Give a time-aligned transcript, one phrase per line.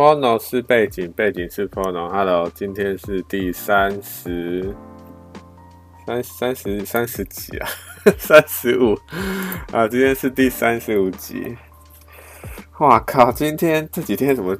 [0.00, 2.08] Pono 是背景，背景是 Pono。
[2.08, 4.74] Hello，今天是第三十、
[6.06, 7.68] 三、三十、三十几啊，
[8.16, 8.98] 三十五
[9.70, 11.54] 啊，今天是第三十五集。
[12.78, 13.30] 哇靠！
[13.30, 14.56] 今天这几天怎么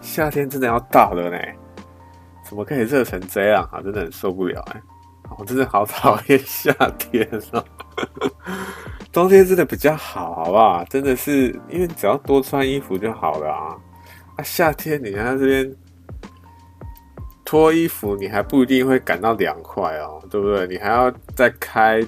[0.00, 1.38] 夏天真的要到了呢？
[2.48, 3.82] 怎么可以热成这样啊？
[3.82, 4.80] 真的很受不了哎！
[5.36, 7.64] 我真的好讨厌 夏天哦。
[9.10, 10.84] 冬天真的比较好，好不好？
[10.84, 13.76] 真的是因为只要多穿衣服就好了啊。
[14.36, 15.74] 啊，夏天你看这边
[17.42, 20.66] 脱衣服，你还不一定会感到凉快哦，对不对？
[20.66, 22.02] 你还要再开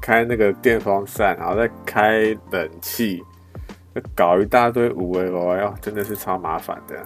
[0.00, 3.22] 开那个电风扇，然后再开冷气，
[4.16, 6.96] 搞一大堆无谓哦，哟，真的是超麻烦的。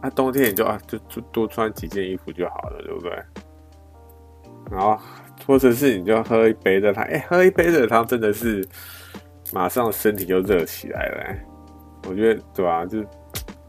[0.00, 3.10] 那、啊、冬天你就啊，就就多穿几件衣服就好了，对不对？
[4.70, 4.96] 然后
[5.44, 8.64] 或者是你就喝一杯热汤，哎、喝一杯热汤真的是
[9.52, 11.34] 马上身体就热起来了。
[12.08, 13.04] 我觉得对吧、就。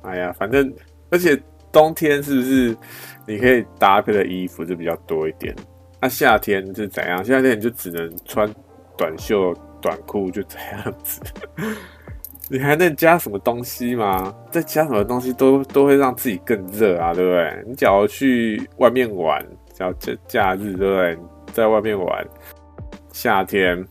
[0.05, 0.73] 哎呀，反正
[1.09, 1.39] 而且
[1.71, 2.77] 冬天是不是
[3.25, 5.55] 你可以搭配的衣服就比较多一点？
[5.99, 7.23] 那、夏天是怎样？
[7.23, 8.49] 夏天你就只能穿
[8.97, 11.21] 短袖短裤，就这样子。
[12.47, 14.33] 你还能加什么东西吗？
[14.51, 17.63] 再加什么东西都都会让自己更热啊，对不对？
[17.67, 21.17] 你假如去外面玩，假如假假日，对不对？
[21.53, 22.27] 在外面玩，
[23.11, 23.83] 夏天，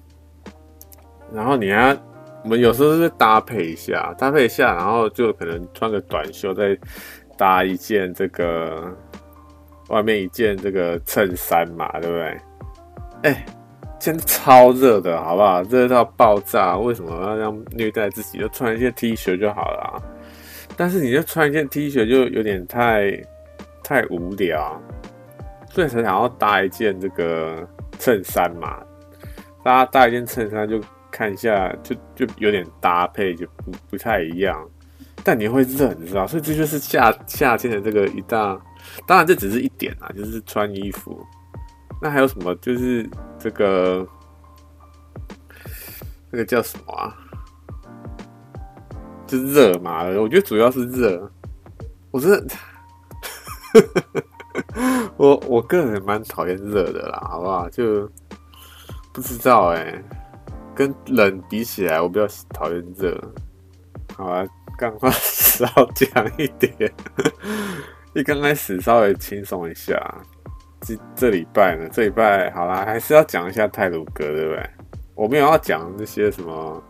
[1.32, 1.96] 然后你还。
[2.44, 6.78] 我们有时候是搭配一下，搭配一下，然后就可能穿个短袖，再
[7.38, 8.94] 搭一件这个
[9.88, 12.24] 外面一件这个衬衫嘛，对不对？
[13.22, 13.46] 哎、欸，
[13.98, 15.62] 现在超热的，好不好？
[15.62, 18.38] 热到爆炸，为什么要这样虐待自己？
[18.38, 20.02] 就穿一件 T 恤就好了。
[20.76, 23.18] 但是你就穿一件 T 恤就有点太
[23.82, 24.78] 太无聊，
[25.70, 27.66] 所以才想要搭一件这个
[27.98, 28.82] 衬衫嘛。
[29.64, 30.78] 大家搭一件衬衫就。
[31.16, 34.68] 看一下，就就有点搭配就不不太一样，
[35.22, 38.60] 但你会热，你知道，所以这就是夏夏天的这个一大，
[39.06, 41.24] 当然这只是一点啊，就是穿衣服。
[42.02, 42.52] 那还有什么？
[42.56, 44.04] 就是这个
[46.32, 47.16] 这个叫什么啊？
[49.24, 51.30] 就是热嘛，我觉得主要是热。
[52.10, 52.54] 我真的，
[55.16, 57.70] 我我个人蛮讨厌热的啦，好不好？
[57.70, 58.10] 就
[59.12, 60.02] 不知道哎、
[60.74, 63.18] 跟冷比起来，我比较讨厌热。
[64.16, 64.44] 好啊，
[64.76, 66.92] 赶快少讲一点。
[68.14, 69.96] 一刚开始稍微轻松一下。
[70.80, 74.70] 这这礼拜呢，这礼拜好啦，还是要讲一下泰鲁阁，对不对？
[75.14, 76.82] 我没有要讲那些什么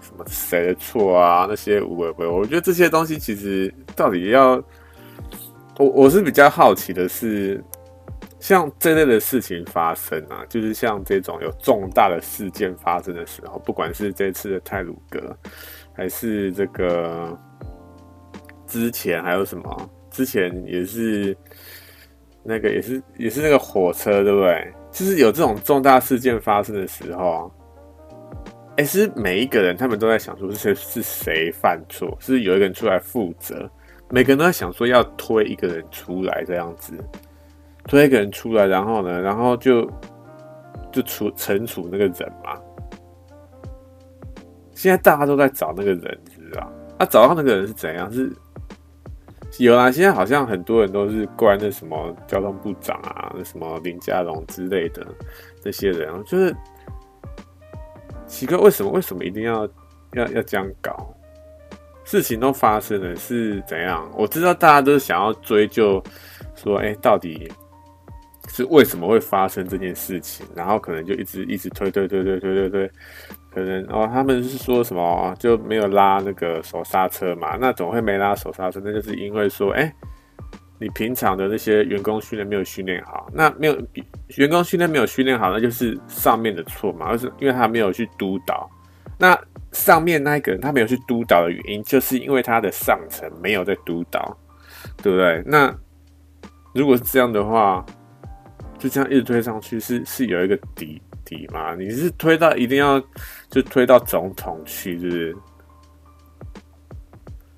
[0.00, 4.62] 什么谁的错啊，那些无谓，我觉得这些东西其实到底要，
[5.78, 7.62] 我我是比较好奇的是。
[8.40, 15.36] 像这类的事情发生啊，就是像这种有重大的事件发生的时候，不管是这次的泰鲁阁，
[15.92, 17.36] 还是这个
[18.66, 21.36] 之前还有什么，之前也是
[22.44, 24.72] 那个也是也是那个火车，对不对？
[24.92, 27.52] 就是有这种重大事件发生的时候，
[28.76, 33.68] 哎，是每一个人他们都在想说是谁是谁犯错，是有一个人出来负责，
[34.10, 36.94] 每个人都在想说要推一个人出来这样子。
[37.88, 39.90] 推一个人出来，然后呢，然后就
[40.92, 42.54] 就处惩处那个人嘛。
[44.74, 46.70] 现在大家都在找那个人，知道？
[46.98, 48.12] 啊，找到那个人是怎样？
[48.12, 48.30] 是
[49.58, 49.90] 有啦。
[49.90, 55.04] 现在好像很多人都是怪那什么交通部长啊，那什么林佳龙之类的
[55.62, 56.54] 这些人，就是
[58.26, 59.66] 奇怪，为什么为什么一定要
[60.12, 61.12] 要要这样搞？
[62.04, 64.06] 事情都发生了，是怎样？
[64.14, 66.02] 我知道大家都想要追究，
[66.54, 67.50] 说，哎，到底。
[68.48, 70.46] 是为什么会发生这件事情？
[70.54, 72.90] 然后可能就一直一直推推推推推推推，
[73.52, 77.56] 可能哦，他们是说什么就没有拉那个手刹车嘛？
[77.60, 78.80] 那怎么会没拉手刹车？
[78.84, 79.92] 那就是因为说，哎，
[80.78, 83.76] 你平常的那些员工训练没有训练好，那没有
[84.36, 88.68] 员工训练没有训练好，那就是上面的错嘛，而是因为他没有去督导。
[89.18, 89.38] 那
[89.72, 94.36] 上面那一个人他没有去督导的原因，就是因为他的上层没有在督导，
[95.02, 95.42] 对不对？
[95.44, 95.74] 那
[96.72, 97.84] 如果是这样的话，
[98.78, 101.74] 就这样一直推上去，是是有一个底底吗？
[101.74, 103.02] 你是推到一定要
[103.50, 105.36] 就推到总统去，是不是？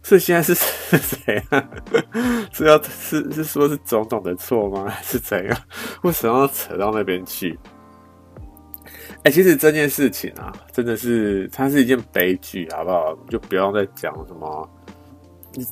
[0.03, 1.71] 所以现在是 是谁啊？
[2.53, 4.89] 是要是是说是总统的错吗？
[4.89, 5.57] 还是怎样？
[6.03, 7.57] 为什么要扯到那边去？
[9.23, 13.15] 哎、其实这件事情啊，真的是它是一件悲剧，好不好？
[13.29, 14.71] 就不要再讲什么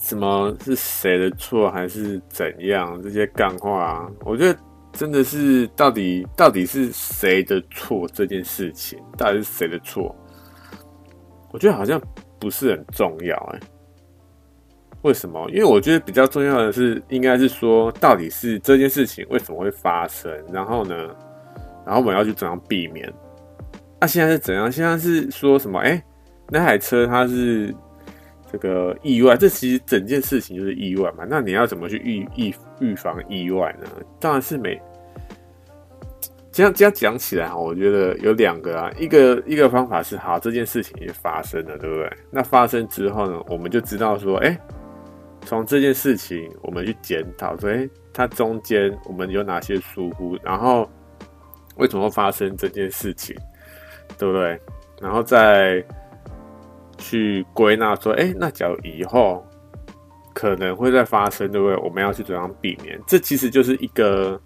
[0.02, 4.58] 什么是谁的错还是怎样这些干话啊，我觉得。
[4.98, 8.04] 真的是到底到底是谁的错？
[8.12, 10.12] 这件事情到底是谁的错？
[11.52, 12.02] 我觉得好像
[12.40, 13.60] 不是很重要哎、
[15.02, 15.48] 为什么？
[15.50, 20.96] 因为我觉得比较重要的是，应该是说，到底是这件事情为什么会发生，然后呢，
[21.86, 23.08] 然后我们要去怎样避免？
[24.00, 24.70] 那、现在是怎样？
[24.70, 25.78] 现在是说什么？
[25.78, 26.02] 哎、
[26.48, 27.72] 那台车它是
[28.50, 31.24] 这个意外，这其实整件事情就是意外嘛。
[31.30, 33.86] 那你要怎么去预预预防意外呢？
[34.18, 34.76] 当然是每。
[36.58, 42.12] 这样这样讲起来哈，我觉得有两个啊，一个一个方法是，好，这件事情也发生了，对不对？
[42.32, 44.58] 那发生之后呢，我们就知道说，哎、
[45.42, 50.90] 从这件事情我们去检讨，说，哎、它中间我们有哪些疏忽，然后
[51.76, 53.36] 为什么会发生这件事情，
[54.18, 54.60] 对不对？
[55.00, 55.80] 然后再
[56.96, 59.46] 去归纳说，哎、那假如以后
[60.34, 61.76] 可能会再发生，对不对？
[61.76, 63.00] 我们要去怎样避免？
[63.06, 64.40] 这其实就是一个。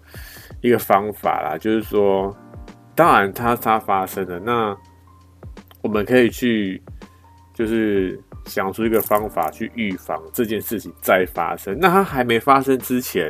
[0.63, 2.33] 一个方法啦，就是说，
[2.95, 4.73] 当然它它发生了，那
[5.81, 6.81] 我们可以去，
[7.53, 11.77] 就是想出一个方法去预防这件事情再发生。
[11.77, 13.29] 那它还没发生之前，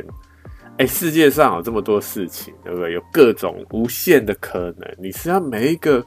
[0.78, 2.92] 哎、世界上有这么多事情，对不对？
[2.92, 6.06] 有各种无限的可能，你是要每一个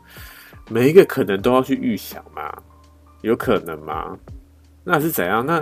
[0.69, 2.49] 每一个可能都要去预想吗？
[3.21, 4.17] 有可能吗？
[4.85, 5.45] 那是怎样？
[5.45, 5.61] 那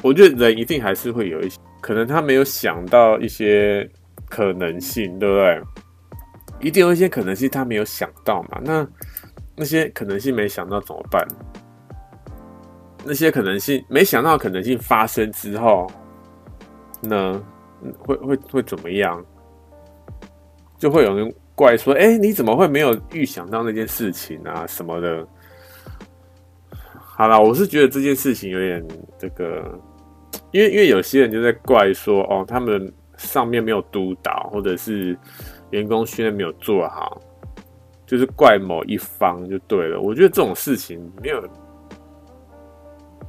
[0.00, 3.86] 我觉得人一定还是会有一些可能，他没有想到一些。
[4.30, 5.62] 可能性，对不对？
[6.60, 8.60] 一定有一些可能性，他没有想到嘛。
[8.62, 8.86] 那
[9.56, 11.26] 那些可能性没想到怎么办？
[13.04, 15.90] 那些可能性没想到可能性发生之后，
[17.00, 17.42] 呢，
[17.98, 19.24] 会会会怎么样？
[20.78, 24.66] 就会有人怪说：“哎，你怎么会没有预想到那件事情啊？
[24.66, 25.26] 什么的？”
[26.92, 28.86] 好了，我是觉得这件事情有点
[29.18, 29.78] 这个，
[30.52, 35.16] 因为因为有些人就在怪说：“哦，他们。”上面没有督导，或者是
[35.68, 37.20] 员工训练没有做好，
[38.06, 40.00] 就是怪某一方就对了。
[40.00, 41.48] 我觉得这种事情没有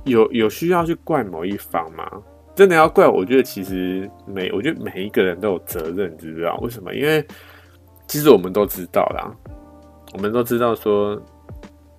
[0.06, 2.10] 有有需要去怪某一方吗？
[2.56, 3.06] 真的要怪？
[3.06, 6.96] 我觉得其实每我觉得每一个人都有责任，知不知道为什么？
[6.96, 7.24] 因为
[8.08, 9.30] 其实我们都知道啦，
[10.14, 11.22] 我们都知道说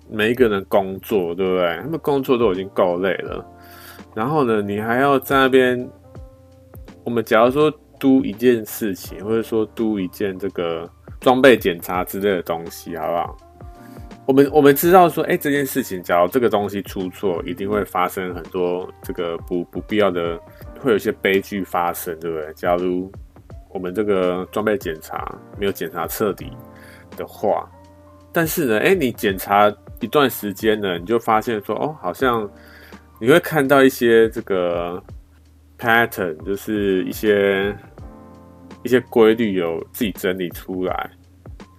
[0.09, 1.77] 每一个人工作，对不对？
[1.77, 3.45] 他们工作都已经够累了，
[4.15, 5.87] 然后呢，你还要在那边，
[7.03, 7.71] 我们假如说。
[8.03, 10.89] 督一件事情，或者说督一件这个
[11.21, 13.37] 装备检查之类的东西，好不好？
[14.25, 20.37] 我们我们知道说，哎、这件事情，假如这个东西出错，一定会发生很多这个不不必要的，
[20.81, 22.53] 会有一些悲剧发生，对不对？
[22.55, 23.09] 假如
[23.69, 26.51] 我们这个装备检查没有检查彻底
[27.15, 27.65] 的话，
[28.33, 32.49] 但是呢，哎、你检查一段时间呢，你就发现说，哦，好像
[33.17, 35.01] 你会看到一些这个
[35.79, 37.73] pattern，就是一些。
[38.83, 41.09] 一些规律有自己整理出来，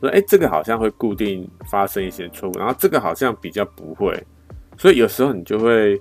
[0.00, 4.20] 说哎、这个好像会固定发生一些错误，然后这个好像比较不会，
[4.76, 6.00] 所以有时候你就会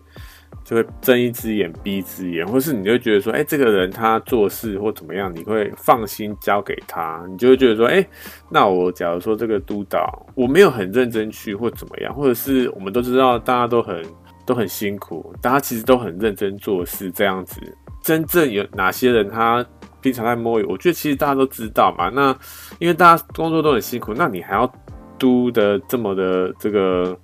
[0.63, 8.05] 就会睁一只眼闭一只眼，或是你就觉得说，哎、这个人他做事或怎么样，你会放心交给他，你就会觉得说，哎、
[8.49, 14.05] 那我假如说这个督导我没有很认真去或怎么样，或者是我们都知道大家都很
[14.45, 17.59] 都很辛苦，大家其实都很认真做事这样子，
[18.01, 19.65] 真正有哪些人他？
[20.03, 22.09] 平常在摸鱼，我觉得其实大家都知道嘛。
[22.09, 22.37] 那
[22.77, 24.71] 因为大家工作都很辛苦，那你还要
[25.17, 27.17] 督的这么的这个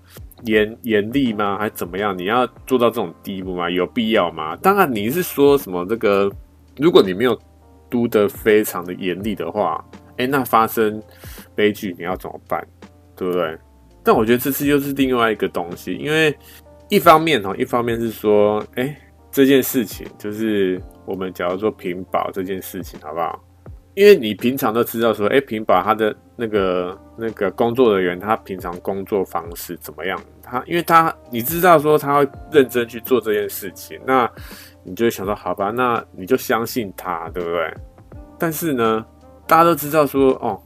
[0.45, 1.57] 严严厉吗？
[1.59, 2.17] 还怎么样？
[2.17, 3.69] 你要做到这种地步吗？
[3.69, 4.55] 有必要吗？
[4.55, 6.31] 当然，你是说什么这个？
[6.77, 7.37] 如果你没有
[7.89, 9.83] 督得非常的严厉的话，
[10.17, 11.01] 哎、那发生
[11.53, 12.65] 悲剧你要怎么办？
[13.17, 13.57] 对不对？
[14.01, 16.33] 但我觉得这次又是另外一个东西，因为
[16.87, 18.97] 一方面哦，一方面是说，哎、
[19.31, 20.81] 这件事情就是。
[21.05, 23.43] 我们假如说屏保这件事情好不好？
[23.95, 30.21] 因为你平常都知道说，哎，屏保他的那个那个工作人员，他平常工作方式怎么样？
[30.43, 34.29] 他因为他你知道说他会认真去做这件事情，那
[34.83, 37.73] 你就想说，好吧，那你就相信他，对不对？
[38.37, 39.03] 但是呢，
[39.47, 40.61] 大家都知道说，哦，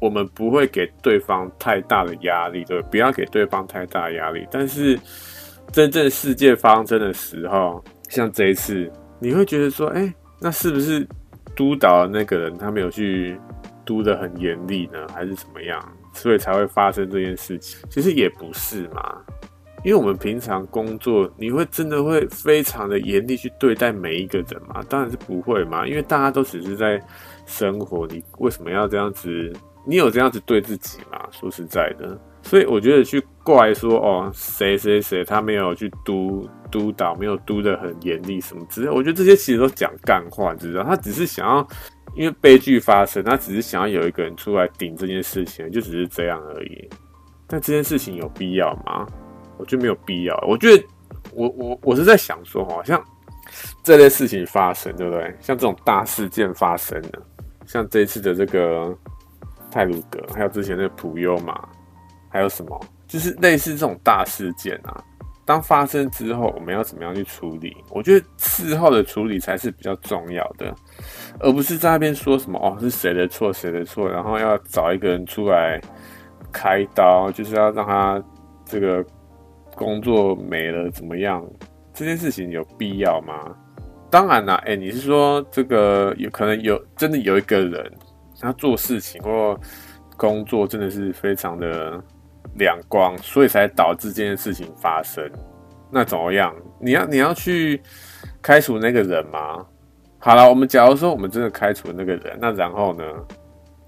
[0.00, 4.46] 我们不会给对方太大的压力，对，不要给对方太大压力。
[4.48, 4.96] 但是
[5.72, 8.90] 真正世界发生的时候，像这一次。
[9.20, 11.06] 你会觉得说，哎、那是不是
[11.56, 13.36] 督导的那个人他没有去
[13.84, 17.84] 督的很严厉呢，还是怎么样，所以才会发生这件事情？
[17.90, 19.16] 其实也不是嘛，
[19.84, 24.84] 因为我们平常工作，你会真的会非常的严厉去对待每一个人吗？
[24.88, 27.02] 当然是不会嘛，因为大家都只是在
[27.44, 29.52] 生活，你为什么要这样子？
[29.84, 31.26] 你有这样子对自己吗？
[31.32, 32.16] 说实在的。
[32.42, 40.82] 所以我觉得去怪说哦，谁谁谁他没有去督督导，没有督的很严厉什么之类，我觉得这些其实都讲干话，你知道？
[40.84, 41.66] 他只是想要，
[42.14, 46.88] 因为悲剧发生，他只是想要有一个人出来顶这件事情，就只是这样而已。
[47.46, 49.06] 但这件事情有必要吗？
[49.58, 50.44] 我觉得没有必要。
[50.46, 50.84] 我觉得
[51.32, 53.02] 我我我是在想说，好像
[53.82, 55.34] 这类事情发生，对不对？
[55.40, 57.26] 像这种大事件发生了，
[57.66, 58.94] 像这次的这个
[59.70, 61.58] 泰鲁格，还有之前的普悠嘛，
[62.28, 65.02] 还有什么，就是类似这种大事件啊。
[65.44, 67.74] 当发生之后，我们要怎么样去处理？
[67.88, 70.74] 我觉得事后的处理才是比较重要的，
[71.40, 75.80] 而不是在那边说什么哦，是谁的错，谁的错，然后要找一个人出来
[76.52, 78.22] 开刀，就是要让他
[78.66, 79.02] 这个
[79.74, 81.42] 工作没了怎么样？
[81.94, 83.56] 这件事情有必要吗？
[84.10, 87.90] 当然啦，哎，你是说这个有可能有真的有一个人，
[88.38, 89.58] 他做事情或
[90.14, 91.98] 工作真的是非常的。
[92.56, 95.30] 两光，所以才导致这件事情发生。
[95.90, 96.54] 那怎么样？
[96.80, 97.82] 你要你要去
[98.42, 99.64] 开除那个人吗？
[100.18, 103.04] 好了，我们假如说我们真的开除那个人，那然后呢？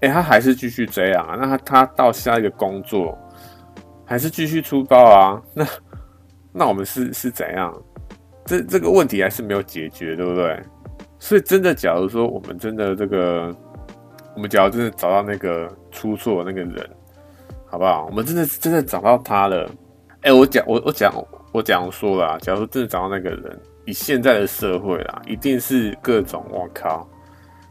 [0.01, 1.37] 哎、他还是继续这样啊？
[1.39, 3.15] 那他他到下一个工作
[4.03, 5.39] 还是继续出包啊？
[5.53, 5.67] 那
[6.51, 7.71] 那我们是是怎样？
[8.45, 10.59] 这这个问题还是没有解决，对不对？
[11.19, 13.55] 所以真的，假如说我们真的这个，
[14.35, 16.89] 我们假如真的找到那个出错那个人。
[17.71, 18.05] 好不好？
[18.07, 19.71] 我们真的真的找到他了。
[20.23, 21.11] 哎、我讲我我讲
[21.53, 27.09] 我讲说了，假如说真的找到那个人，以现在的社会啦，一定是各种我靠，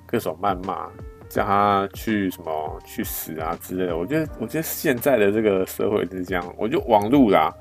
[0.07, 0.89] 各种谩骂，
[1.29, 3.97] 叫他去什么去死啊之类的。
[3.97, 7.55] 我觉得我觉得现在的这个社会就是这样，我觉得网络啦，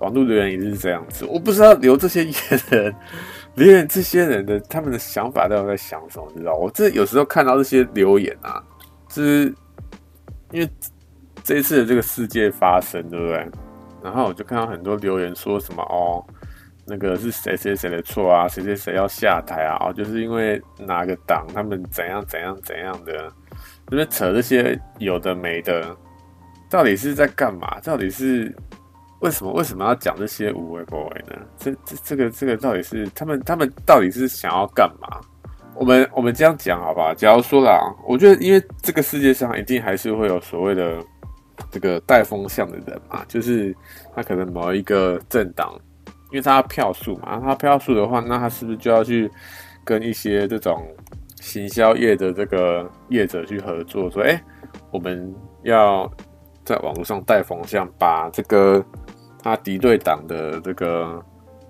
[0.00, 1.26] 网络的人也是这样子。
[1.26, 2.34] 我不知道留这些言
[2.70, 2.94] 人，
[3.54, 6.54] 留言这些人的他们的想法到底在想什么，你知道？
[6.54, 8.60] 我这有时候看到这些留言啊，
[9.08, 9.54] 就是
[10.52, 10.68] 因为。
[11.42, 13.48] 这一次的这个事件发生，对不对？
[14.02, 16.18] 然后我就看到很多留言说什么哦，
[16.84, 19.76] 那个是谁谁谁的错啊，谁谁谁要下台啊？
[19.80, 23.32] 哦，就是因为哪个党他们怎样怎样怎样的，
[23.86, 25.96] 这边扯这些有的没的，
[26.68, 27.78] 到底是在干嘛？
[27.80, 28.52] 到底是
[29.20, 31.36] 为什么为什么要讲这些无为不为呢？
[31.56, 35.20] 这这这个这个到底是他们他们到底是想要干嘛？
[35.76, 37.14] 我们我们这样讲好吧？
[37.14, 41.00] 假如说啦，我觉得因为这个世界上一定还是会有所谓的。
[41.72, 43.74] 这个带风向的人嘛，就是
[44.14, 45.72] 他可能某一个政党，
[46.30, 49.30] 因为他票数嘛，他票数的话，那他是不是就要去
[49.82, 50.86] 跟一些这种
[51.40, 54.38] 行销业的这个业者去合作，说，哎，
[54.90, 56.06] 我们要
[56.62, 58.84] 在网络上带风向，把这个
[59.42, 61.24] 他敌对党的这个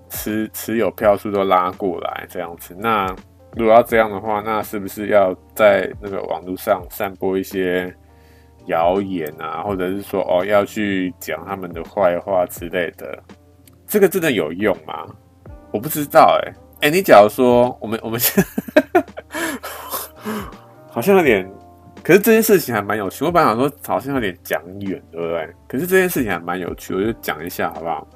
[0.09, 2.75] 持持有票数都拉过来，这样子。
[2.77, 3.07] 那
[3.55, 7.95] 如果要这样的话，那是不是要在那个网络上散播一些？
[8.67, 13.21] 谣言啊，或者是说哦，要去讲他们的坏话之类的，
[13.85, 15.05] 这个真的有用吗？
[15.71, 19.03] 我不知道哎、哎，你假如说我们我们现在
[20.89, 21.51] 好像有点，
[22.03, 23.25] 可是这件事情还蛮有趣。
[23.25, 25.49] 我本来想说好像有点讲远，对不对？
[25.67, 28.07] 可是这件事情还蛮有趣，我就讲一下好不好？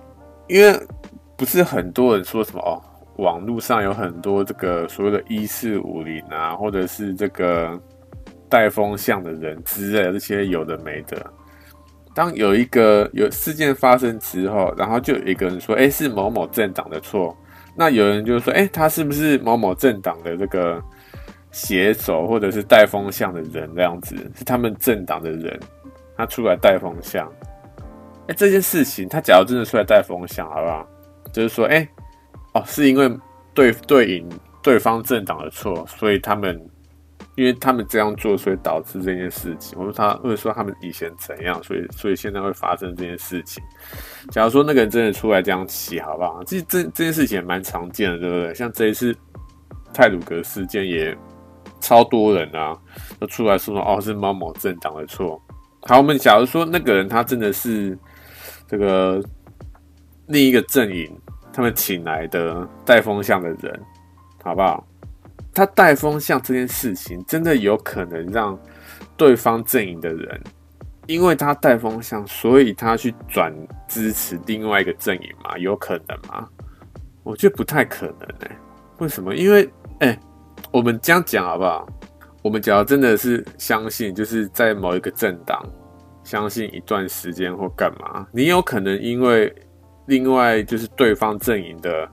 [0.48, 0.80] 因为
[1.36, 2.82] 不是很多人说什么哦，
[3.18, 7.80] 网络上有很多这个所谓的一四五零啊，或者是这个。
[8.50, 11.26] 带风向的人之类的这些有的没的，
[12.16, 17.38] 当有一个有事件发生之后，然后就有一个人说：“哎，是某某政党的错。”
[17.76, 20.82] 那有人就说：“哎，他是不是某某政党的这个
[21.52, 23.70] 写手或者是带风向的人？
[23.76, 25.60] 这样子是他们政党的人，
[26.16, 27.32] 他出来带风向。”
[28.28, 30.88] 哎，这件事情他假如真的出来带风向，好不好？
[31.32, 31.88] 就是说：“哎，
[32.54, 33.16] 哦，是因为
[33.54, 34.28] 对对应
[34.64, 36.60] 对方政党的错，所以他们。”
[37.38, 39.78] 因为他们这样做，所以导致这件事情。
[39.78, 43.64] 我说他或者说他们以前怎样，所以所以现在会发生这件事情。
[44.32, 46.44] 假如说那个人真的出来这样起，好不好？
[46.46, 48.56] 这这这件事情也蛮常见的，对不对？
[48.56, 49.16] 像这一次
[49.94, 51.16] 泰鲁格事件也
[51.80, 52.76] 超多人啊，
[53.20, 55.40] 都出来说说哦，是某某政党的错。
[55.84, 57.96] 好，我们假如说那个人他真的是
[58.68, 59.24] 这个
[60.26, 61.16] 另一个阵营
[61.54, 63.80] 他们请来的带风向的人，
[64.44, 64.87] 好不好？
[65.58, 68.56] 他带风向这件事情，真的有可能让
[69.18, 70.40] 对方阵营的人，
[71.08, 73.52] 因为他带风向，所以他去转
[73.88, 75.58] 支持另外一个阵营吗？
[75.58, 76.48] 有可能吗？
[77.24, 78.58] 我觉得不太可能哎、欸。
[79.00, 79.34] 为什么？
[79.36, 80.20] 因为哎、
[80.72, 81.88] 我们这样讲好不好？
[82.44, 85.68] 我们只要真的是相信，就是在某一个政党
[86.24, 89.52] 相信一段时间或干嘛，你有可能因为
[90.06, 92.08] 另外就是对方阵营的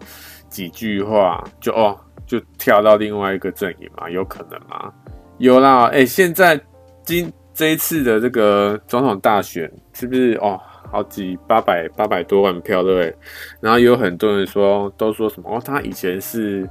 [0.49, 2.01] 几句话，就哦。
[2.39, 4.11] 就跳到另外一个阵营嘛？
[4.11, 4.93] 有可能吗？
[5.39, 6.61] 有啦，哎、现在
[7.05, 10.61] 今这一次的这个总统大选，是不是哦？
[10.91, 13.17] 好几八百八百多万票，对不对？
[13.61, 15.61] 然后有很多人说，都说什么哦？
[15.65, 16.69] 他以前是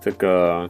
[0.00, 0.66] 这个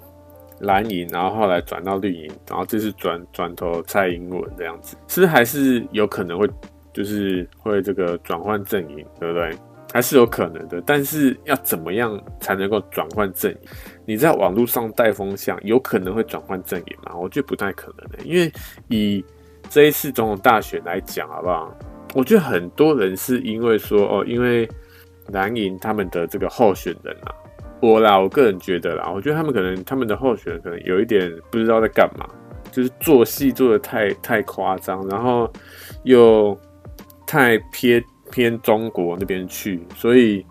[0.60, 6.48] 蓝营，然后后来转到绿营，然后这次转转投蔡英文这样子，是不是还是有可能会
[6.92, 9.56] 就是会这个转换阵营，对不对？
[9.92, 10.82] 还是有可能的。
[10.86, 13.58] 但是要怎么样才能够转换阵营？
[14.04, 17.14] 你在网络上带风向，有可能会转换阵营吗？
[17.14, 18.50] 我觉得不太可能的，因为
[18.88, 19.24] 以
[19.68, 21.74] 这一次总统大选来讲，好不好？
[22.14, 24.66] 我觉得很多人是因为说哦，因为
[25.28, 27.34] 蓝营他们的这个候选人啊，
[27.82, 32.26] 我啦，我个人觉得啦，我觉得他们可能他们的候选人可能有一点不知道在干嘛，
[32.72, 35.52] 就是做戏做得太太夸张，然后
[36.04, 36.58] 又
[37.26, 40.44] 太偏偏中国那边去，所以。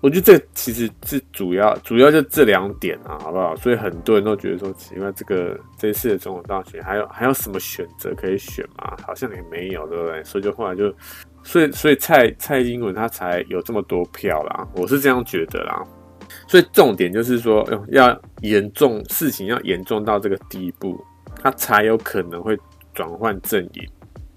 [0.00, 3.56] 我觉得这其实是主要，主要就这两点啊，好不好？
[3.56, 8.94] 所以很多人都觉得说，奇怪，这个这次的总统大选还有还有什么选择可以选吗？
[9.06, 10.22] 好像也没有，对不对？
[10.22, 10.94] 所以就后来就，
[11.42, 15.82] 所以所以蔡蔡英文他才有这么多票啦，我是这样觉得啦。
[16.46, 21.02] 所以重点就是说，要严重事情要严重到这个地步，
[21.42, 22.54] 他才有可能会
[22.92, 23.88] 转换阵营。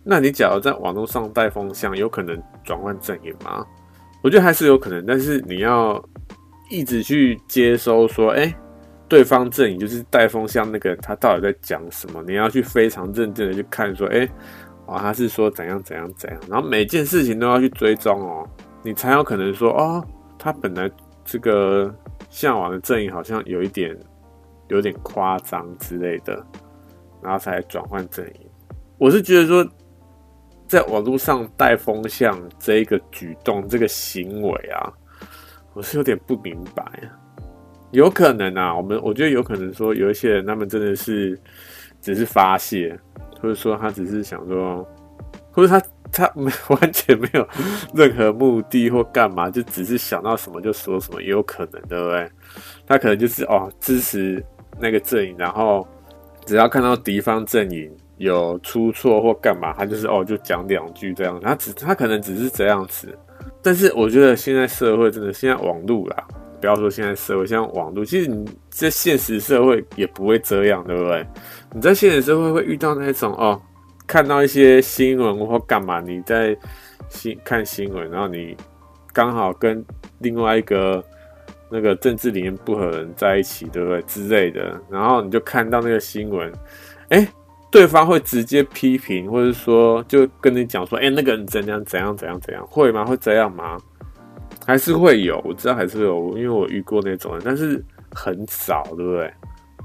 [0.09, 3.65] 那你假如在网络上带风向，有可能转换阵营吗？
[4.23, 6.01] 我觉得还是有可能，但是你要
[6.71, 8.55] 一直去接收说，哎、
[9.09, 12.23] 对方阵营就是带风向那个人，他到底在讲什么？
[12.25, 14.31] 你要去非常认真的去看，说，哎、欸，
[14.85, 18.47] 哦，他是说怎样怎样怎样，然后每件事情都要去追踪哦，
[18.83, 20.01] 你才有可能说，哦，
[20.39, 20.89] 他本来
[21.25, 21.93] 这个
[22.29, 23.93] 向往的阵营好像有一点
[24.69, 26.41] 有点夸张之类的，
[27.21, 28.49] 然后才转换阵营。
[28.97, 29.69] 我是觉得说。
[30.67, 34.91] 在网络上带风向这一个举动，这个行为啊，
[35.74, 36.83] 我是有点不明白。
[37.91, 41.39] 有可能啊，我们我觉得有可能说，有一些人他们真的是
[42.01, 43.00] 只是发泄，
[43.41, 44.86] 或者说他只是想说，
[45.53, 45.81] 或者他
[46.12, 47.47] 他没 完全没有
[47.93, 52.29] 任何目的或干嘛，就只是想到什么就说什么，也有可能，对不对？
[52.86, 54.43] 他可能就是哦支持
[54.81, 55.88] 那个阵营，然后
[56.45, 57.89] 只要看到敌方阵营。
[58.17, 63.15] 有出错或干嘛，他就是哦，就讲两句这样，他只他可能只是这样子，
[63.62, 66.27] 但是我觉得现在社会真的，现在网络啦，
[66.59, 71.24] 不要说现在社会，像网络，其实你在现实社会也不会这样，对不对？
[71.74, 73.61] 你在现实社会会遇到那种哦，
[74.07, 76.57] 看到一些新闻或干嘛，你在
[77.09, 78.57] 新看新闻，然后你
[79.13, 79.85] 刚好跟
[80.18, 81.03] 另外一个
[81.70, 86.51] 那个政治理念不合人在一起，对不对之类的，然后你就看到那个新闻，
[87.09, 87.27] 哎。
[87.70, 93.03] 对方会直接批评，或者说就跟你讲说，哎，那个人怎样怎样怎样怎样，会吗？
[93.03, 93.77] 会这样吗？
[94.66, 99.32] 还是会有，我知道还是会有，因为我遇过那种人，但是很少，对不对？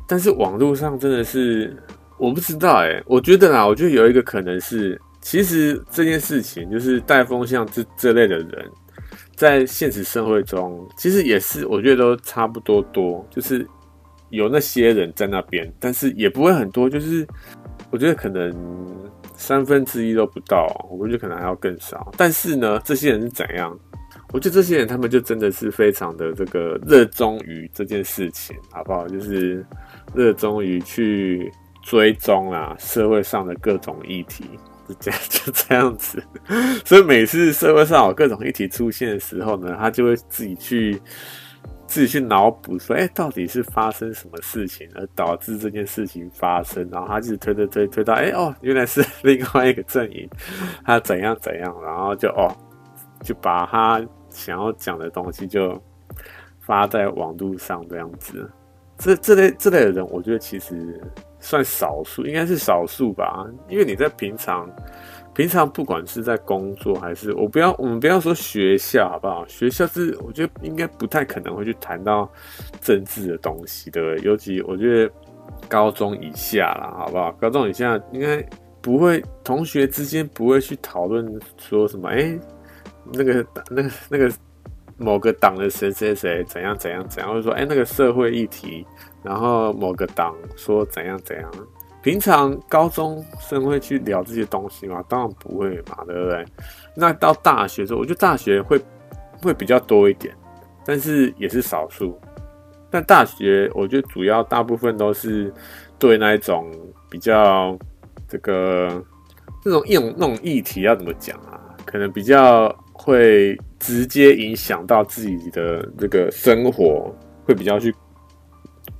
[0.06, 1.76] 但是网络上真的是，
[2.18, 8.70] 我不知道，哎，我觉得啦，我觉得有一个可能是，其实这件事情就是带风向这这类的人，
[9.34, 13.66] 在现实社会中，其实也是，我觉得都差不多多，就是
[14.30, 17.26] 有那些人在那边，但是也不会很多，就是。
[17.92, 18.50] 我觉得可能
[19.36, 22.10] 三分之一都不到，我觉得可能还要更少。
[22.16, 23.78] 但是呢，这些人是怎样？
[24.32, 29.06] 我觉得这些人他们就真的是非常的这个热衷于这件事情，好不好？
[29.06, 29.62] 就是
[30.14, 31.52] 热衷于去
[31.82, 34.44] 追踪啊社会上的各种议题，
[34.98, 36.22] 这样 就这样子。
[36.86, 40.98] 所以每次社会上有各种议题出现的时候呢，他就会自己去。
[41.92, 46.88] 自己去脑补说，哎、到底是发生什么事情而导致这件事情发生？
[46.90, 50.26] 然后他就推推推推到，哎、哦，原来是另外一个阵营，
[50.86, 52.48] 他怎样怎样，然后就哦，
[53.22, 55.78] 就把他想要讲的东西就
[56.60, 58.50] 发在网络上这样子。
[58.96, 60.98] 这这类这类的人，我觉得其实
[61.40, 64.66] 算少数，应该是少数吧，因为你在平常。
[65.34, 69.46] 平常不管是在工作还是我不要，我们不要说学校好不好？
[69.48, 72.30] 学校是我觉得应该不太可能会去谈到
[72.80, 74.30] 政治的东西，对不对？
[74.30, 75.12] 尤其我觉得
[75.68, 77.32] 高中以下啦，好不好？
[77.32, 78.46] 高中以下应该
[78.82, 82.38] 不会，同学之间不会去讨论说什么，哎、
[83.12, 84.30] 那个那个那个
[84.98, 88.86] 某个党的谁谁谁怎样怎样怎样，或者说哎、那个社会议题，
[89.22, 91.50] 然后某个党说怎样怎样。
[92.02, 95.04] 平常高中生会去聊这些东西吗？
[95.08, 96.44] 当然不会嘛，对不对？
[96.96, 98.80] 那到大学的时候，我觉得大学会
[99.40, 100.34] 会比较多一点，
[100.84, 102.18] 但是也是少数。
[102.90, 105.52] 但大学我觉得主要大部分都是
[105.98, 106.70] 对那一种
[107.08, 107.78] 比较
[108.28, 109.02] 这个
[109.62, 111.60] 这种用那种议题要怎么讲啊？
[111.86, 117.94] 可能比较会直接影响到自己的这个生活，会比较去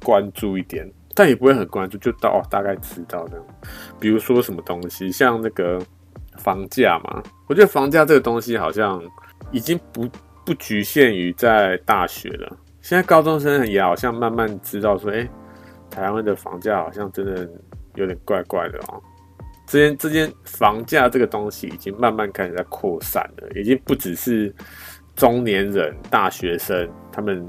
[0.03, 0.91] 关注一点。
[1.15, 3.41] 但也不会很关注，就到哦，大概知道的。
[4.01, 5.81] 比如说什么东西，像那个
[6.39, 9.03] 房价嘛，我觉得房价这个东西好像
[9.51, 10.09] 已经不
[10.45, 12.57] 不局限于在大学了。
[12.81, 15.29] 现在高中生也好像慢慢知道说，哎、
[15.89, 17.49] 台湾的房价好像真的
[17.95, 19.01] 有点怪怪的哦。
[19.65, 24.53] 这间这间房价这个东西已经慢慢开始在扩散了，已经不只是
[25.15, 27.47] 中年人、大学生他们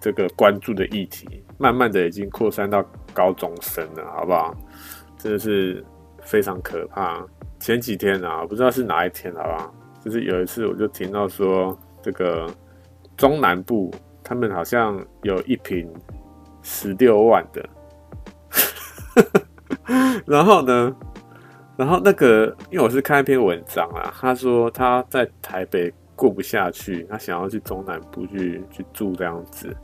[0.00, 2.82] 这个关注的议题，慢慢的已经扩散到
[3.14, 4.54] 高中生了，好不好？
[5.18, 5.84] 真的是
[6.22, 7.24] 非常可怕。
[7.58, 9.74] 前几天啊，不知道是哪一天，好不好？
[10.02, 12.48] 就是有一次我就听到说，这个
[13.16, 13.90] 中南部
[14.24, 15.86] 他们好像有一瓶
[16.62, 17.68] 十六万的，
[20.24, 20.96] 然后呢，
[21.76, 29.76] 然后那个因为我是看一篇文章啊，他说他在台北过不下去，他想要去中南部去去住这样子。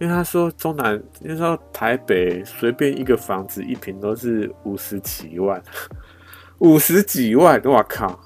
[0.00, 5.60] 因为他说中南，因为说台北随便一个房子一平都是五十几万，
[6.60, 8.16] 五十几万，我靠！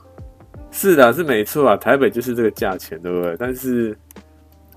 [0.71, 3.35] 是的，是没错啊，台北就是这个价钱，对不对？
[3.39, 3.97] 但是，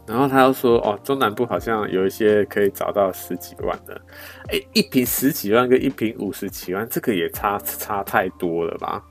[0.08, 4.02] 然后他又说，哦，中南部好像有一些可以找到十几万的，
[4.48, 9.04] 哎，一平十几万跟一平五十几万，这个也差差太多了吧？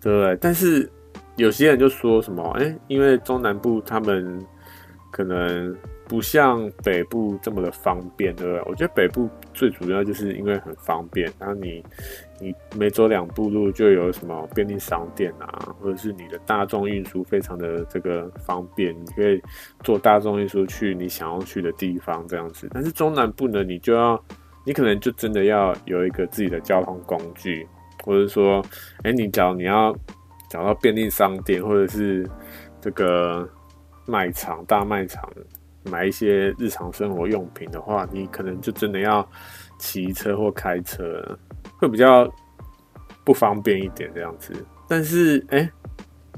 [0.00, 0.36] 对不对？
[0.40, 0.90] 但是
[1.36, 4.44] 有些人就说什么，哎，因为中南部他们
[5.12, 5.76] 可能。
[6.14, 8.62] 不像北部这么的方便，对不对？
[8.66, 11.84] 我觉得北部最主要就是因为很方便，然后你
[12.38, 19.42] 你每走两步路就有什么便利商店啊，或者是你的大众运输非常的这个方便，你可以
[19.82, 22.70] 坐大众运输去你想要去的地方这样子。
[22.72, 24.24] 但是中南部呢，你就要
[24.64, 27.66] 你可能就真的要有一个自己的交通工具，
[28.04, 28.64] 或者说，
[29.02, 29.92] 哎，你假如你要
[30.48, 32.24] 找到便利商店或者是
[32.80, 33.48] 这个
[34.06, 35.28] 卖场大卖场。
[35.90, 39.26] 买一些日常生活用品的话，你可能就真的要
[39.78, 41.22] 骑车或开车，
[41.78, 42.28] 会比较
[43.24, 44.52] 不方便一点这样子。
[44.88, 45.70] 但是，哎、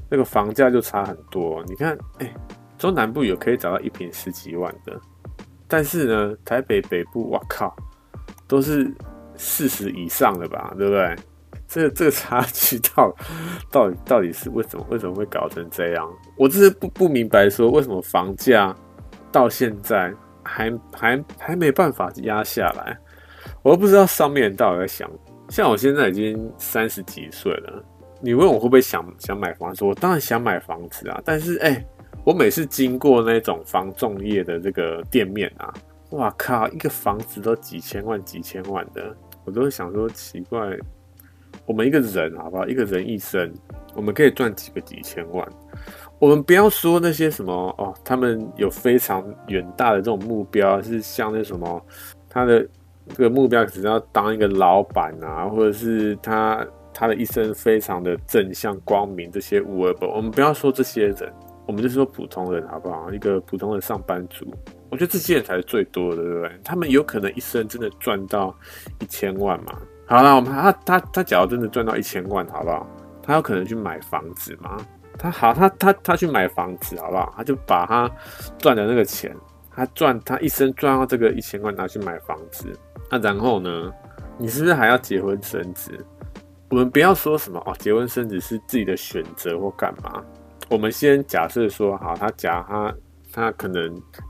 [0.09, 1.65] 那个房价就差很多。
[1.67, 2.35] 你看，哎、
[2.79, 4.99] 中南部有可以找到一坪十几万的，
[5.67, 7.75] 但是呢，台北北部，哇靠，
[8.47, 8.93] 都是
[9.37, 10.75] 四十以上的吧？
[10.77, 11.17] 对不对？
[11.69, 13.13] 这这个差距到
[13.73, 14.87] 到底到底是为什么？
[14.89, 16.09] 为什么会搞成这样？
[16.37, 18.75] 我真是不不明白，说为什么房价。
[19.37, 20.11] 到现在
[20.43, 22.97] 还还还没办法压下来，
[23.63, 25.11] 我都不知道上面到底在想。
[25.51, 27.85] 像我现在已经三十几岁了，
[28.23, 29.85] 你问我会不会想想买房子？
[29.85, 31.85] 我当然想买房子啊，但是哎、
[32.25, 35.71] 我每次经过那种房仲业的这个店面啊，
[36.13, 40.59] 哇靠，一个房子都几千万几千万的，我都会想说奇怪，
[41.67, 42.67] 我们一个人好不好？
[42.67, 43.53] 一个人一生，
[43.95, 45.47] 我们可以赚几个几千万？
[46.19, 51.81] 我们不要说那些什么哦，他们有非常远大的这种目标，是像那什么，
[52.29, 52.67] 他的
[53.09, 60.07] 这个目标只是要当一个老板啊，或者是他他的一生非常的正向光明，这些无为不。
[60.07, 61.33] 我们不要说这些人，
[61.67, 63.11] 我们就说普通人好不好？
[63.13, 64.47] 一个普通的上班族，
[64.89, 66.51] 我觉得这些人才是最多的，对不对？
[66.65, 68.57] 他们有可能一生真的赚到
[69.01, 69.75] 一千万嘛？
[70.07, 72.87] 好了，我们他他他假如真的赚到一千万，好不好？
[73.23, 74.79] 他有可能去买房子吗？
[75.19, 77.33] 他好，他他他去买房子，好不好？
[77.37, 78.11] 他就把他
[78.59, 79.35] 赚的那个钱，
[79.75, 82.73] 他赚他一生赚到这个一千万拿去买房子，
[83.11, 83.93] 那然后呢？
[84.39, 85.93] 你是不是还要结婚生子？
[86.69, 90.23] 我们不要说什么哦，结婚生子是自己的选择或干嘛？
[90.69, 92.95] 我们先假设说，好，他假他
[93.33, 93.85] 他可能，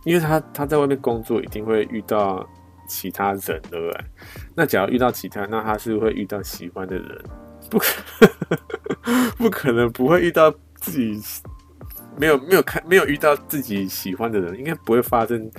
[0.04, 2.48] 因为他他在外面工作，一定会遇到
[2.88, 4.04] 其他人，对不对？
[4.54, 7.24] 那假如遇到其他，那他是会遇到喜欢的人，
[7.68, 7.86] 不可
[9.36, 10.54] 不可能不会遇到。
[10.86, 11.20] 自己
[12.16, 15.50] 没有没有看没有遇到自己喜欢的人，应该不会发生。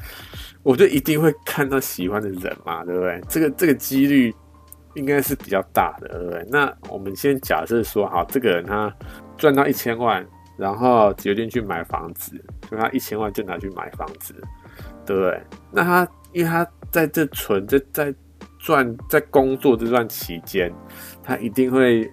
[0.63, 3.21] 我觉得一定会看到喜欢的人嘛，对不对？
[3.29, 4.33] 这个这个几率
[4.95, 6.47] 应该是比较大的，对不对？
[6.49, 8.91] 那我们先假设说，好，这个人他
[9.37, 10.25] 赚到一千万，
[10.57, 12.31] 然后决定去买房子，
[12.69, 14.33] 所以他一千万就拿去买房子，
[15.05, 15.41] 对不对？
[15.71, 18.15] 那他因为他在这存在在
[18.59, 20.73] 赚在工作这段期间，
[21.21, 22.09] 他一定会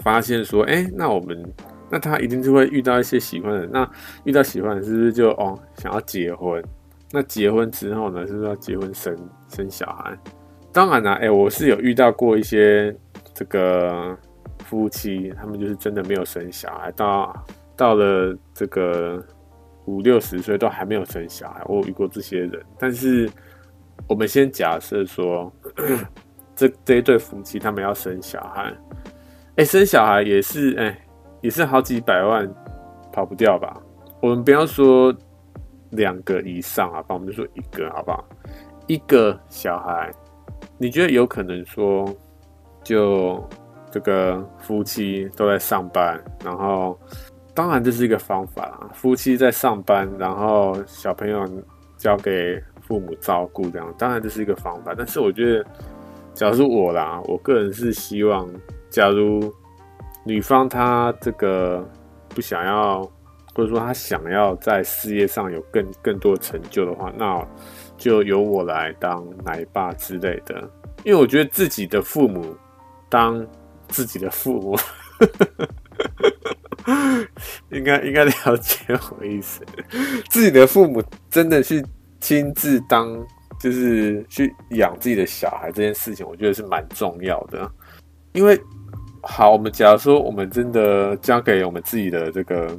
[0.00, 1.42] 发现说，哎，那我们。
[1.88, 3.88] 那他一定就会遇到一些喜欢的人，那
[4.24, 6.62] 遇到喜欢的人是不是就哦想要结婚？
[7.12, 9.16] 那结婚之后呢，是不是要结婚生
[9.48, 10.18] 生小孩？
[10.72, 12.94] 当然啦，哎、我是有遇到过一些
[13.32, 14.18] 这个
[14.64, 17.46] 夫妻，他们就是真的没有生小孩，到
[17.76, 19.24] 到了这个
[19.84, 22.60] 五六十岁都还没有生小孩，我有遇过这些人。
[22.76, 23.30] 但是
[24.08, 25.50] 我们先假设说，
[26.56, 28.74] 这这一对夫妻他们要生小孩，
[29.54, 30.98] 哎、生小孩也是哎。
[31.42, 32.48] 也是好几百万，
[33.12, 33.76] 跑不掉吧？
[34.20, 35.14] 我们不要说
[35.90, 38.24] 两个以上啊，我们就说一个，好不好？
[38.86, 40.10] 一个小孩，
[40.78, 42.08] 你觉得有可能说，
[42.82, 43.46] 就
[43.90, 46.98] 这个夫妻都在上班，然后
[47.54, 51.46] 当然这是一个方法啦，夫妻在上班，然后小朋友
[51.96, 54.94] 交给父母照顾，这样当然这是一个方法。
[54.96, 55.64] 但是我觉得，
[56.32, 58.48] 假如是我啦，我个人是希望，
[58.88, 59.52] 假如。
[60.26, 61.88] 女方她这个
[62.30, 63.02] 不想要
[63.54, 67.46] 或者说她想要在事业上有更更多成就的话，那
[67.96, 70.68] 就由我来当奶爸之类的。
[71.04, 72.56] 因为我觉得自己的父母
[73.08, 73.46] 当
[73.88, 74.76] 自己的父母，
[77.70, 79.64] 应该应该了解我意思。
[80.28, 81.84] 自己的父母真的去
[82.20, 83.24] 亲自当，
[83.60, 87.70] 就是去养自己的小孩这件事情，我觉得是蛮重要的。
[88.32, 88.60] 因为
[89.26, 92.78] 好，我们假如说我们真的交给我们自己的这个。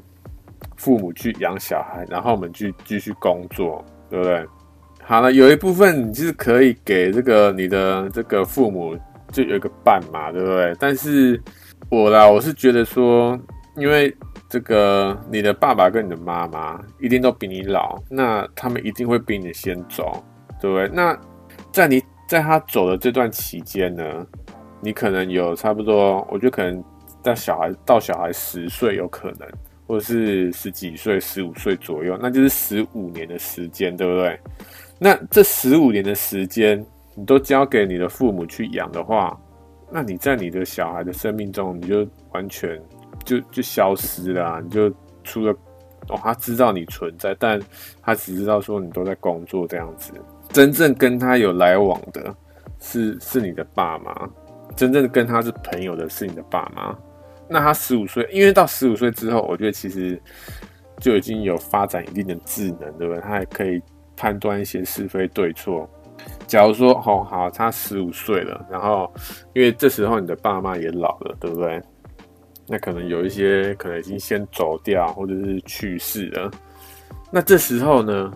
[0.75, 4.45] 父母去养小孩，然后我们去继续工作，对不对？
[5.03, 8.95] 好了，有一部分你就是可以给这个你的这个父母
[9.31, 10.75] 就有一个伴嘛，对不对？
[10.79, 11.41] 但是
[11.89, 13.38] 我啦，我是觉得说，
[13.75, 14.15] 因为
[14.47, 20.23] 这个你的爸爸跟你的妈妈一定都比你老，那他们一定会比你先走，
[20.62, 20.88] 对不对？
[20.93, 21.17] 那
[21.71, 24.03] 在你在他走的这段期间呢，
[24.88, 26.82] 你可能有差不多，我觉得可能
[27.21, 29.45] 到小孩到小孩十岁有可能。
[29.86, 34.38] 或者是十几岁、十五岁左右，那就是十五年的时间，对不对？
[35.00, 39.39] 那这十五年的时间，你都交给你的父母去养的话，
[39.89, 42.78] 那你在你的小孩的生命中，你就完全
[43.23, 44.62] 就就消失了。
[44.62, 45.54] 你就除了
[46.10, 47.58] 哦，他知道你存在，但
[48.02, 50.12] 他只知道说你都在工作这样子。
[50.50, 52.36] 真正跟他有来往的
[52.82, 54.30] 是是你的爸妈，
[54.75, 56.95] 真正跟他是朋友的是你的爸妈。
[57.49, 60.21] 那他十五岁，因为到十五岁之后，我觉得其实
[60.99, 63.21] 就已经有发展一定的智能，对不对？
[63.21, 63.82] 他还可以
[64.15, 65.89] 判断一些是非对错。
[66.45, 69.10] 假如说，哦，好，他十五岁了，然后
[69.53, 71.82] 因为这时候你的爸妈也老了，对不对？
[72.67, 76.51] 那可能有一些可能已经先走掉，或者是去世了。
[77.32, 78.30] 那这时候呢，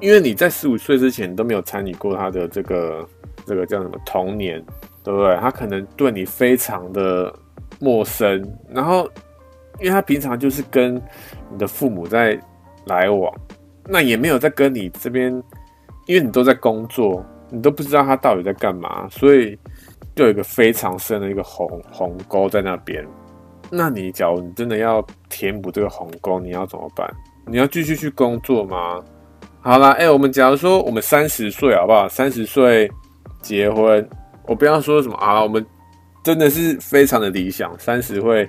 [0.00, 3.08] 因为你在十五岁之前都没有参与过他的这个
[3.44, 4.64] 这个叫什么童年，
[5.04, 5.36] 对不对？
[5.36, 7.32] 他可能对你非常的。
[7.80, 8.40] 陌生，
[8.70, 9.04] 然后，
[9.80, 10.94] 因为他平常就是跟
[11.50, 12.38] 你的父母在
[12.86, 13.30] 来往，
[13.86, 15.30] 那也没有在跟你这边，
[16.06, 19.58] 因为你都在工作，你都不知道他到底在干嘛，所以
[20.14, 23.04] 就有一个非常深的一个鸿鸿沟在那边。
[23.70, 27.12] 那你假如你真的要填补这个鸿沟，你要怎么办？
[27.44, 29.02] 你要继续去工作吗？
[29.60, 32.08] 好啦，哎，我们假如说我们三十岁好不好？
[32.08, 32.90] 三十岁
[33.42, 34.08] 结婚，
[34.46, 35.64] 我不要说什么啊，我们。
[36.22, 38.48] 真的是非常的理想，三十岁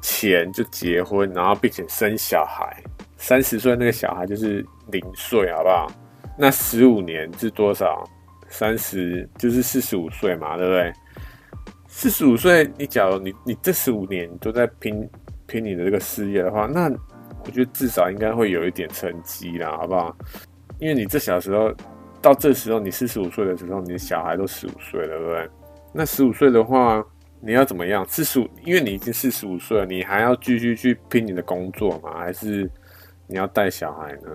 [0.00, 2.74] 前就结婚，然后并且生小孩。
[3.18, 5.92] 三十岁那个小孩就是零岁，好不好？
[6.38, 8.02] 那十五年是多少？
[8.48, 10.90] 三十就是四十五岁嘛，对不对？
[11.86, 15.06] 四十五岁，你假如你你这十五年都在拼
[15.46, 16.90] 拼你的这个事业的话，那
[17.44, 20.16] 我觉得至少应该会有一点成绩啦，好不好？
[20.78, 21.70] 因为你这小时候
[22.22, 25.48] 到这时候，你四十五岁的时候，你的小孩都十五岁了，对不对？
[25.92, 27.02] 那十五岁的话，
[27.40, 28.06] 你要怎么样？
[28.06, 32.18] 四十五，因为你已经四十五岁了，你还要继续去拼你的工作吗？
[32.18, 32.70] 还是
[33.26, 34.30] 你要带小孩呢？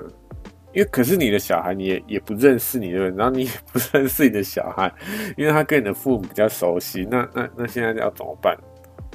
[0.74, 4.92] 因为可是你的小孩，你也也不认识你的人，然后你也不认识你的小孩，
[5.38, 7.08] 因为他跟你的父母比较熟悉。
[7.10, 8.58] 那那那现在要怎么办？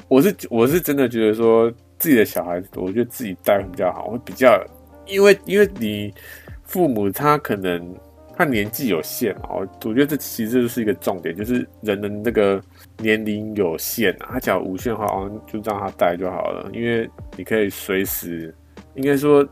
[0.08, 4.58] 我是我是真的觉得说，自己的小孩，我觉得自己带会比较好，会比较，
[5.06, 6.14] 因为因为你
[6.62, 7.94] 父母他可能。
[8.40, 12.58] 他年纪有限嘛，我我觉得这其实就是一个重点，就是人的那个
[12.96, 14.30] 年龄有限啊。
[14.30, 18.54] 他讲无限的话，哦，就让他带就好了，因为你可以随时，
[18.94, 19.46] 应该说，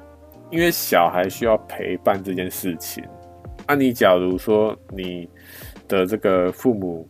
[0.51, 3.05] 因为小孩需要陪伴这件事情。
[3.67, 5.29] 那你假如说你
[5.87, 7.07] 的这个父母，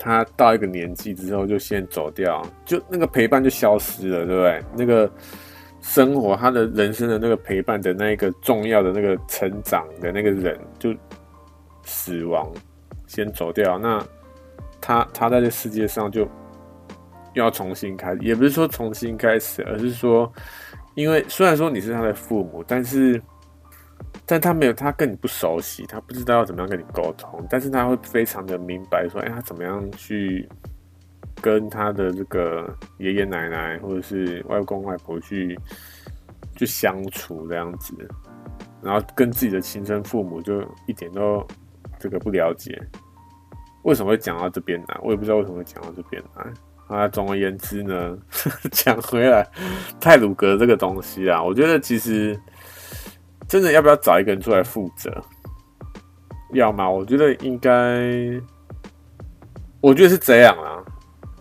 [0.00, 4.64] 他到一个年纪之后就先走掉，就那个陪伴就消失了，对不对？
[4.76, 5.08] 那个。
[5.80, 10.94] 生活，他的人生的那个陪伴的那个重要的那个成长的那个人就
[11.84, 12.50] 死亡，
[13.06, 13.78] 先走掉。
[13.78, 14.04] 那
[14.80, 16.28] 他他在这世界上就
[17.34, 20.30] 要重新开始，也不是说重新开始，而是说，
[20.94, 23.20] 因为虽然说你是他的父母，但是
[24.26, 30.48] 但他没有，他跟你不熟悉，他不知道要怎么样跟你沟通，但是他会非常的明白说，哎，他怎么样去。
[31.40, 35.58] 跟他的这个爷爷奶奶或者是外公外婆去
[36.56, 37.94] 去相处这样子，
[38.82, 41.46] 然后跟自己的亲生父母就一点都
[41.98, 42.80] 这个不了解，
[43.84, 44.98] 为什么会讲到这边来？
[45.02, 46.44] 我也不知道为什么会讲到这边来。
[46.88, 48.18] 啊，总而言之呢，
[48.72, 49.46] 讲回来，
[50.00, 52.36] 泰鲁阁这个东西啊，我觉得其实
[53.46, 55.22] 真的要不要找一个人出来负责？
[56.52, 56.90] 要吗？
[56.90, 57.70] 我觉得应该，
[59.80, 60.84] 我觉得是这样啦。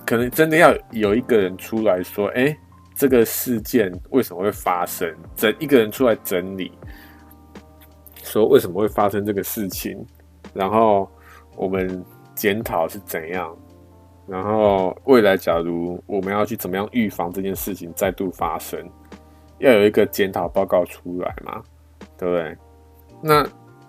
[0.09, 2.57] 可能真的要有一个人出来说：“哎、
[2.95, 6.71] 这个事件为什么会发生？”整一个人出来整理，
[8.23, 10.03] 说为什么会发生这个事情，
[10.51, 11.07] 然后
[11.55, 13.55] 我们检讨是怎样，
[14.27, 18.83] 然后未来假如我们要去怎么样预防这件事情再度发生，
[19.59, 21.61] 要有一个检讨报告出来嘛，
[22.17, 22.57] 对不对？
[23.21, 23.47] 那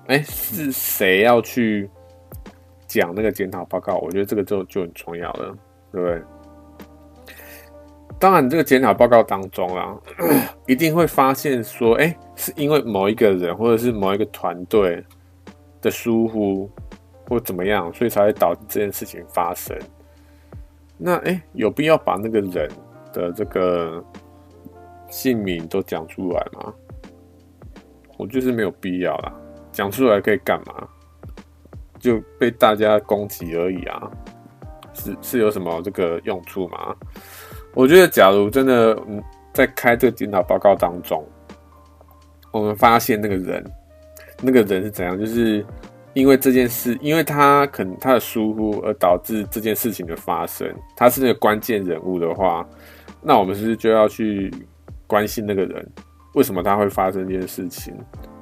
[0.09, 1.89] 哎，是谁要去
[2.87, 3.97] 讲那个检讨报告？
[4.03, 5.57] 我觉得这个就就很重要了，
[5.93, 6.23] 对不对？
[8.19, 9.97] 当然，这个检讨报告当中啊，
[10.69, 15.03] 一定会发现说，哎，是因为某一个人或者是某一个团队
[15.81, 16.71] 的疏忽
[17.29, 19.75] 或怎么样，所以才会导致这件事情发生。
[20.99, 22.71] 那哎，有必要把那个人
[23.13, 24.05] 的这个
[25.09, 26.75] 姓名都讲出来吗？
[28.19, 29.33] 我就是没有必要啦，
[29.73, 30.87] 讲出来可以干嘛？
[31.99, 34.11] 就被大家攻击而已啊，
[35.01, 36.95] 是是有什么这个用处吗？
[37.75, 41.25] 我觉得，假如真的嗯，在开这个检讨报告当中，
[42.51, 43.65] 我们发现那个人，
[44.43, 45.65] 那个人是怎样，就是
[46.15, 52.69] 因为这件事，因为他可能他的疏忽而导致这件事情的发生，他是那个关键人物的话，
[53.23, 54.53] 那我们是不是就要去
[55.07, 55.89] 关心那个人？
[56.35, 57.95] 为什么他会发生这件事情？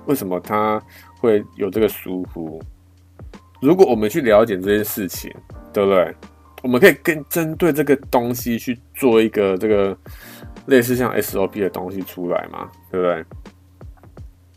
[0.06, 0.82] 为什么他
[1.20, 2.58] 会有这个疏忽？
[3.60, 5.30] 如果我们去了解这件事情，
[5.72, 6.14] 对不对？
[6.68, 9.96] 我们可以跟针对这个东西去做一个这个
[10.66, 13.24] 类似像 SOP 的东西出来嘛，对不对？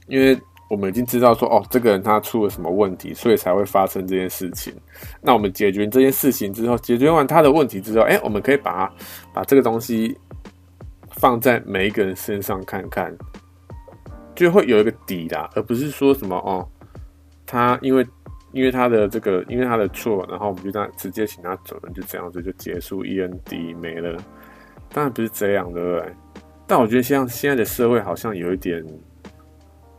[0.07, 0.37] 因为
[0.69, 4.73] 我们已经知道说，哦，这个人他出了什么问题，所以才会发生这件事情。
[5.21, 8.93] 那我们解决这件事情之后，解决完他的问题之后，哎，我们可以把
[9.33, 10.13] 把这个东西
[11.11, 13.15] 放在每一个人身上看看，
[14.35, 16.67] 就会有一个底啦，而不是说什么哦，
[17.45, 18.05] 他因为。
[18.53, 24.21] 因为他的这个，因为他的错，然后我们就这样直接请他走人，就这样子就结束，END 没了。
[24.93, 26.13] 当然不是这样，对不对？
[26.67, 28.85] 但我觉得像现在的社会好像有一点，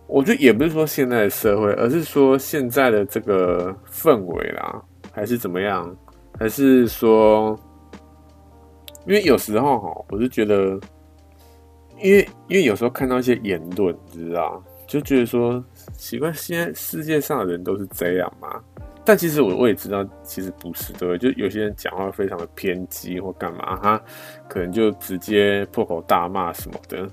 [0.07, 5.95] 我觉得也不是说现在的社会，而是说现在的这个氛围啦，还是怎么样？
[6.39, 7.59] 还是说，
[9.07, 10.79] 因为有时候哈，我是觉得，
[11.99, 14.63] 因为因为有时候看到一些言论，你知道。
[14.93, 18.63] 就觉得说奇怪，现在世界上的人都是这样吗？
[19.07, 21.17] 但其实我我也知道，其实不是，对？
[21.17, 23.99] 就有些人讲话非常的偏激或干嘛，他
[24.47, 27.09] 可能就直接破口大骂什么的，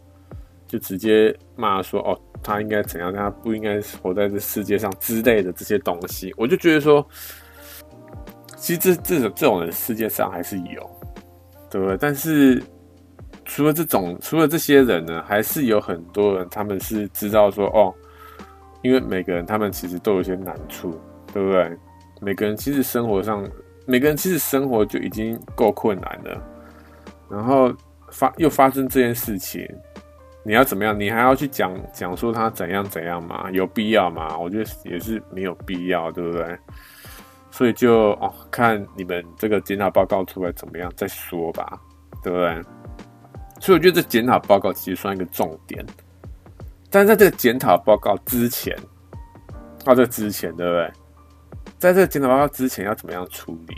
[0.68, 6.34] 就直接骂说哦，他应该怎样，他不应该活在这世界上之类的这些东西。
[6.36, 7.08] 我就觉得说，
[8.58, 10.90] 其实这这种这种人世界上还是有，
[11.72, 11.98] 对不对？
[11.98, 12.62] 但是。
[13.50, 17.92] 除了这种，除了这些人呢，还是有很多人，他们是知道说，哦，
[18.84, 20.92] 因为每个人他们其实都有一些难处，
[21.34, 21.76] 对不对？
[22.22, 23.44] 每个人其实生活上，
[23.88, 26.40] 每个人其实生活就已经够困难了，
[27.28, 27.74] 然后
[28.12, 29.68] 发又发生这件事情，
[30.44, 30.98] 你要怎么样？
[30.98, 33.50] 你还要去讲讲说他怎样怎样吗？
[33.52, 34.38] 有必要吗？
[34.38, 36.56] 我觉得也是没有必要，对不对？
[37.50, 41.82] 所以就哦，看你们这个检讨报告出来怎么样再说吧，
[42.24, 42.62] 对不对？
[43.60, 45.86] 所以我觉得这检讨报告其实算一个重点，
[46.90, 48.76] 但在这个检讨报告之前，
[49.84, 50.92] 到这之前，对不对？
[51.78, 53.76] 在这个检讨报告之前要怎么样处理？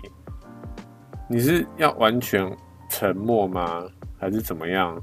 [1.27, 2.49] 你是要完全
[2.89, 3.83] 沉默吗？
[4.19, 5.01] 还是怎么样？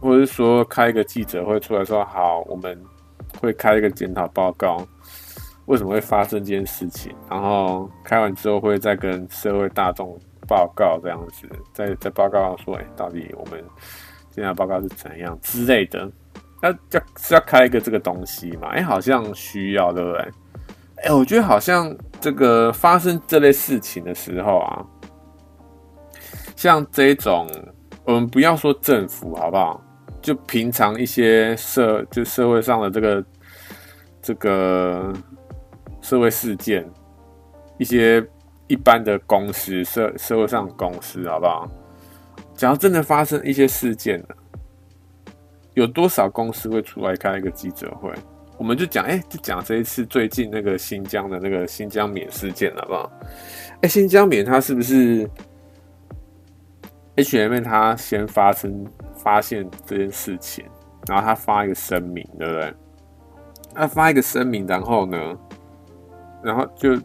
[0.00, 2.82] 或者是说开一个记者会出来说好，我们
[3.38, 4.84] 会开一个检讨报告，
[5.66, 7.14] 为什么会发生这件事情？
[7.28, 10.18] 然后开完之后会再跟社会大众。
[10.50, 13.64] 报告这样子，在在报告上说，哎、到底我们
[14.34, 16.10] 现在报告是怎样之类的？
[16.60, 18.66] 那要是要开一个这个东西嘛？
[18.70, 20.28] 哎、好像需要，对不对？
[21.04, 24.84] 哎、我觉得好像这个发生这类事情的时候啊，
[26.56, 27.48] 像这种，
[28.02, 29.80] 我们不要说政府好不好？
[30.20, 33.24] 就平常一些社，就社会上的这个
[34.20, 35.12] 这个
[36.00, 36.84] 社会事件，
[37.78, 38.20] 一些。
[38.70, 41.68] 一般的公司，社社会上公司，好不好？
[42.54, 44.36] 假如真的发生一些事件了，
[45.74, 48.14] 有多少公司会出来开一个记者会？
[48.58, 53.10] 我们就讲，哎、就讲这一次最近那个新疆的那个新疆棉事件，好不好？
[53.82, 55.28] 哎、新疆棉它是不是
[57.16, 60.64] H&M 它先发生发现这件事情，
[61.08, 62.72] 然后他发一个声明，对不对？
[63.74, 65.36] 他发一个声明，然后呢，
[66.40, 66.96] 然后就。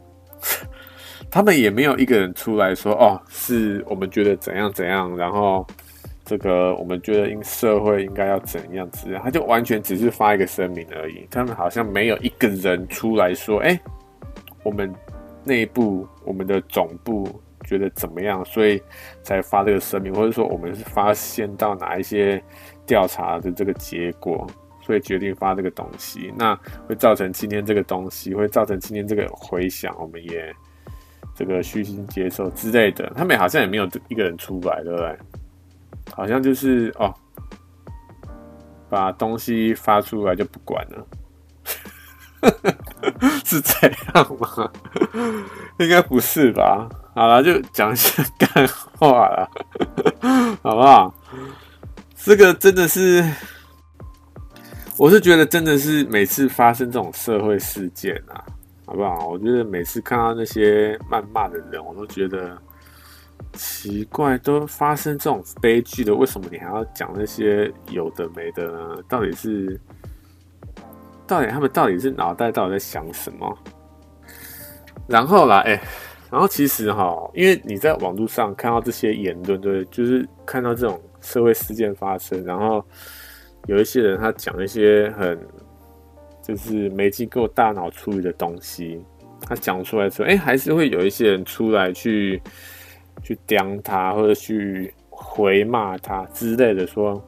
[1.36, 5.67] 他们也没有一个人出来说哦，是我们觉得怎样怎样，然后
[6.23, 11.27] 这个我们觉得应社会应该要怎样子，他就完全只是发一个声明而已。
[11.29, 13.77] 他们好像没有一个人出来说，哎，
[14.63, 14.89] 我们
[15.43, 17.27] 内部我们的总部
[17.65, 18.81] 觉得怎么样，所以
[19.21, 22.41] 才发这个声明，或者说我们是发现到哪一些
[22.86, 24.47] 调查的这个结果，
[24.81, 26.57] 所以决定发这个东西，那
[26.88, 30.49] 会造成今天这个东西，会造成今天这个回响，我们也。
[31.36, 35.17] 这个虚心接受之类的，他们好像也没有一个人出来，对不对？
[36.13, 37.13] 好像就是哦，
[38.89, 41.05] 把东西发出来就不管了，
[43.43, 44.71] 是这样吗？
[45.79, 46.88] 应该不是吧？
[47.15, 48.67] 好了，就讲一些干
[48.97, 49.49] 话了，
[50.61, 51.13] 好不好？
[52.15, 53.23] 这个真的是，
[54.97, 58.43] 我是觉得真的是每次发生这种社会事件啊，
[58.95, 59.27] 不好？
[59.27, 62.57] 我觉得每次看到那些谩骂的人，我都觉得。
[63.53, 68.97] 奇怪，都发生这种悲剧的，为什么你还要讲那些有的没的呢？
[69.07, 69.79] 到底是，
[71.25, 73.57] 到底他们到底是脑袋到底在想什么？
[75.07, 75.81] 然后啦，哎、
[76.29, 82.83] 然后其实哈，因为你在网络上看到这些言论，对，就是看到这种社会事件发生，然后
[83.67, 85.39] 有一些人他讲一些很
[86.45, 89.03] 就是没经过大脑处理的东西，
[89.41, 92.41] 他讲出来之后，哎、欸，还是会有一些人出来去。
[93.23, 97.19] 去刁他，或者去回骂他之类的，说，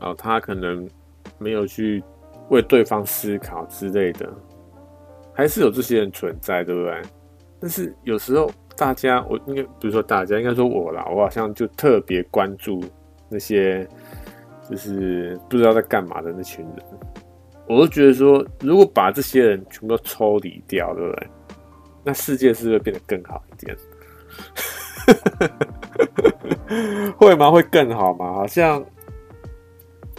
[0.00, 0.88] 哦，他可能
[1.38, 2.02] 没有去
[2.48, 4.26] 为对方思考之类的，
[5.34, 7.02] 还是有这些人存在，对不对？
[7.60, 12.82] 但是有时候大家，我应该比如说大家，应该说我啦，我好像就特别关注
[13.28, 13.86] 那些
[14.68, 16.76] 就是不知道在干嘛的那群人，
[17.68, 21.28] 我都觉得说，如果把这些人全部都抽离掉，对不对？
[22.04, 23.76] 那世界是不是会变得更好一点？
[27.16, 27.50] 会吗？
[27.50, 28.32] 会更好吗？
[28.34, 28.84] 好像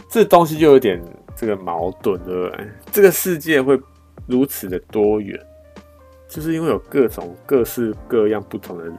[0.08, 1.02] 这东西就有点
[1.36, 2.68] 这个矛盾，对不对？
[2.92, 3.80] 这个世界会
[4.26, 5.38] 如此的多元，
[6.30, 8.98] 就是因为有各种各式各样不同的人。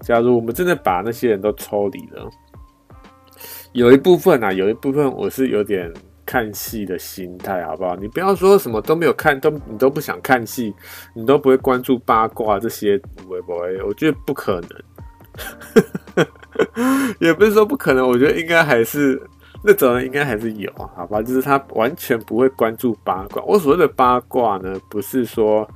[0.00, 2.30] 假如我们真的把那些人都抽离了，
[3.72, 5.90] 有一部分啊，有一部分我是有点。
[6.28, 7.96] 看戏的心态好不好？
[7.96, 10.74] 你不要说什么都没有看，都你都不想看戏，
[11.14, 13.82] 你都不会关注八卦这些，我不会？
[13.82, 14.60] 我觉得不可
[16.14, 16.26] 能，
[17.18, 19.18] 也不是说不可能，我觉得应该还是
[19.64, 21.22] 那种人应该还是有，好吧？
[21.22, 23.42] 就是他完全不会关注八卦。
[23.44, 25.66] 我所谓的八卦呢，不是说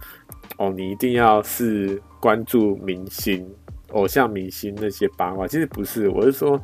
[0.58, 3.48] 哦，你一定要是关注明星。
[3.92, 6.58] 偶像明星那些八卦，其实不是，我是说，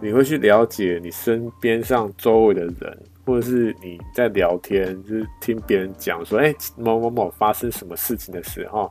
[0.00, 2.98] 你会去了解你身边上周围的人，
[3.28, 8.90] 或者是你在聊天，就是听别人讲说，哎、某某某发生什么事情的时候，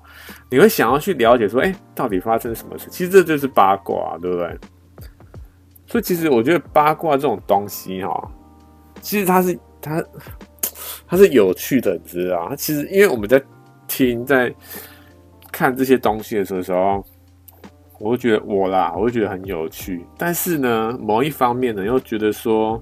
[0.52, 2.88] 你会想要去了解说，哎、到底发生什么事？
[2.92, 4.56] 其实这就是八卦，对不对？
[5.88, 8.32] 所以其实我觉得八卦这种东西，哈，
[9.02, 10.04] 其实它是它
[11.08, 12.46] 它是有趣的，你知道？
[12.48, 13.42] 它其实因为我们在
[13.88, 14.54] 听在
[15.52, 17.04] 看这些东西的时候。
[18.00, 20.06] 我会觉得我啦，我会觉得很有趣。
[20.20, 22.80] 但是呢，某一方面呢，又觉得说，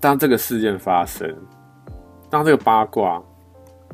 [0.00, 1.34] 当这个事件发生，
[2.30, 3.22] 当这个八卦，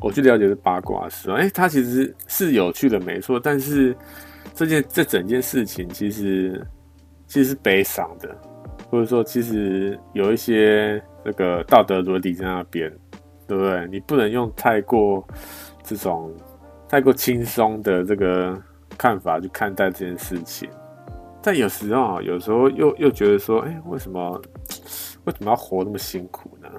[0.01, 3.39] 我去了解这八卦的时候，哎，它其实是有趣的，没错。
[3.39, 3.95] 但是
[4.53, 6.65] 这件这整件事情，其实
[7.27, 8.35] 其实是悲伤的，
[8.89, 12.91] 或者说，其实有一些那个道德伦理在那边，
[13.47, 13.87] 对不对？
[13.91, 15.25] 你不能用太过
[15.83, 16.33] 这种
[16.87, 18.61] 太过轻松的这个。
[18.95, 20.69] 看法去看待这件事情，
[21.41, 24.39] 但有时候，有时候又又觉得说，哎、为什么
[25.25, 26.69] 为什么要活那么辛苦呢？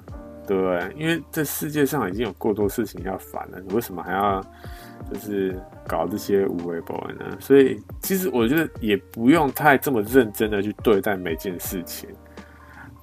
[0.47, 0.93] 对不对？
[0.97, 4.41] 因为这世界上已经有过多事情要烦了，你为什么还要
[5.11, 7.37] 就是搞这些无为不为呢？
[7.39, 12.09] 所以，其实我觉得也不用太这么认真的去对待每件事情，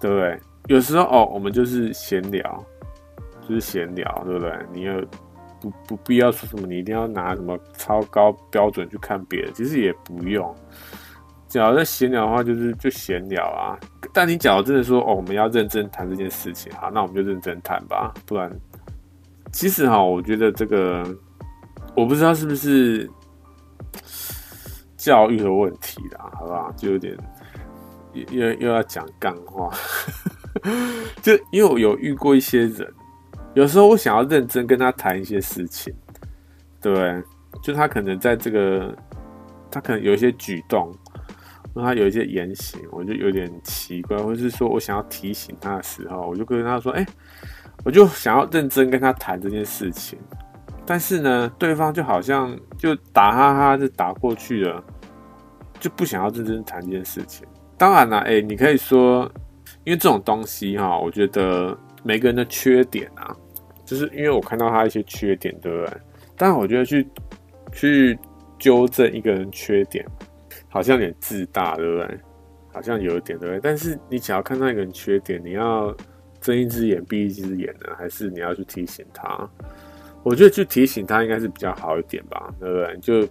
[0.00, 0.38] 对不对？
[0.68, 2.64] 有时候哦，我们就是闲聊，
[3.48, 4.52] 就是闲聊，对不对？
[4.72, 4.94] 你要。
[5.62, 10.52] 不不必要说什么，你一定要拿什么超高标准去看别人，其实也不用。
[11.52, 13.78] 假如在闲聊的话，就是就闲聊啊。
[14.10, 18.10] 但你假如真的说哦，我们要认真谈这件事情，好，那我们就认真谈吧。
[18.24, 18.50] 不然，
[19.52, 21.04] 其实哈，我觉得这个
[21.94, 23.06] 我不知道是不是
[24.96, 26.72] 教育的问题啦，好不好？
[26.72, 27.14] 就有点
[28.14, 28.24] 又
[28.54, 29.70] 又要讲干话，
[31.20, 32.90] 就因为我有遇过一些人。
[33.52, 35.94] 有时候我想要认真跟他谈一些事情，
[36.80, 37.22] 对？
[37.62, 38.96] 就他可能在这个，
[39.70, 40.90] 他可能有一些举动，
[41.74, 47.06] 那他有一些言行，我就有点奇怪，或是说我想要提醒他的时候，我就跟他说：“哎，
[47.84, 50.18] 我就想要认真跟他谈这件事情。”
[50.84, 54.84] 但是呢，对方就好像就打哈哈就打过去了，
[55.78, 57.46] 就不想要认真谈这件事情。
[57.78, 59.30] 当然了，哎，你可以说，
[59.84, 63.34] 因为这种东西哈，我觉得每个人的缺点啊。
[63.84, 65.96] 就是因为我看到他一些缺点，对不对？
[66.36, 67.06] 但我觉得去
[67.72, 68.18] 去
[68.58, 70.02] 纠正一个人缺点，
[70.72, 72.18] 好像有点自大，对不对？
[72.72, 73.60] 好像有一点，对不对？
[73.62, 75.94] 但是你只要看到一个人缺点，你要
[76.40, 79.46] 睁一只眼闭一只眼呢，还是你要去提醒他？
[80.22, 82.96] 我觉得去提醒他应该是比较好一点吧，对不对？
[83.02, 83.28] 就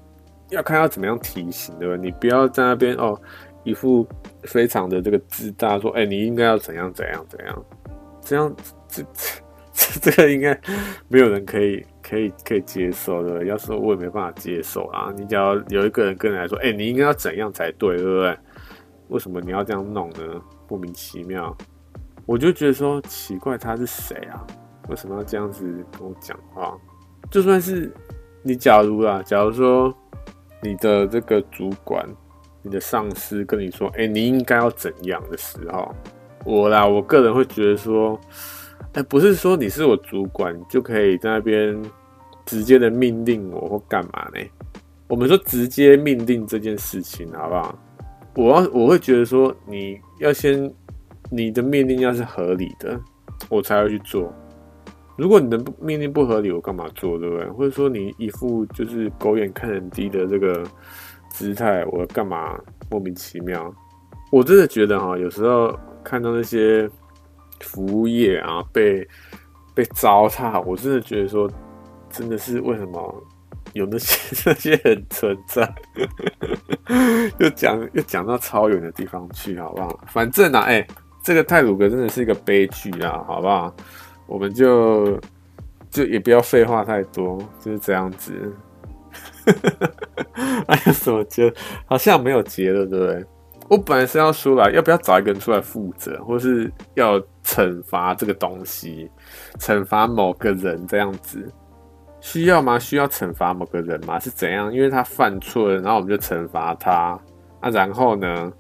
[0.50, 2.06] 要看要怎么样提醒，对不对？
[2.06, 3.20] 你不要在那边哦，
[3.64, 4.08] 一副
[4.44, 7.66] 非常的这个自大，说：“哎、你应该要怎样怎样怎样，
[8.22, 8.56] 这样
[8.88, 9.04] 这
[9.74, 10.60] 这 这个应该
[11.08, 13.46] 没有人可以可以可以接受的。
[13.46, 15.14] 要是我也没办法接受啊。
[15.18, 18.38] 你只要有一个人跟你来说：‘哎、你应该要怎样才对，对不对？’
[19.10, 20.42] 为什么你要这样弄呢？
[20.68, 21.56] 莫名其妙。
[22.26, 24.46] 我就觉得说奇怪，他是谁啊？
[24.90, 25.66] 为什么要这样子
[25.98, 26.78] 跟我讲话？
[27.30, 27.92] 就算是
[28.44, 29.94] 你，假如啊，假如说
[30.62, 32.08] 你的这个主管。”
[32.64, 35.96] 你的上司跟你说：“哎、你应该要怎样的时候，
[36.46, 38.22] 我啦，我个人会觉得说，
[38.94, 41.82] 哎、欸，不是说你是我主管就可以在那边
[42.46, 44.40] 直接的命令我或干嘛呢？
[45.08, 47.80] 我们说直接命令这件事情，好不好？
[48.36, 50.72] 我要我会觉得说，你要先
[51.30, 53.00] 你的命令要是合理的，
[53.50, 54.34] 我才会去做。
[55.18, 57.46] 如果你的命令不合理，我干嘛做，对不对？
[57.50, 60.64] 或者说你一副就是狗眼看人低的这个。”
[61.34, 63.74] 姿态，我干嘛莫名其妙？
[64.34, 65.74] 我真的觉得哈，有时候
[66.04, 66.90] 看到那些
[67.62, 69.08] 服务业啊被
[69.74, 71.50] 被糟蹋，我真的觉得说，
[72.10, 73.24] 真的是为什么
[73.74, 75.74] 有那些 那些人存在？
[77.40, 80.00] 又讲又讲到超远的地方去，好不好？
[80.08, 80.86] 反正啊，哎、
[81.24, 83.74] 这个泰鲁格真的是一个悲剧啊，好不好？
[84.28, 85.20] 我们就
[85.90, 88.34] 就也不要废话太多，就是这样子。
[90.68, 91.54] 还有什么结？
[91.86, 93.26] 好像没有结了，对不对？
[93.70, 99.10] 我本来是要说啦，要不要找一个人出来负责，或是要惩罚这个东西，
[99.60, 101.50] 惩罚某个人这样子，
[102.20, 102.78] 需要吗？
[102.78, 104.20] 需要惩罚某个人吗？
[104.20, 104.74] 是怎样？
[104.74, 107.20] 因为他犯错了，然后我们就惩罚他
[107.62, 107.70] 啊？
[107.70, 108.52] 然后呢？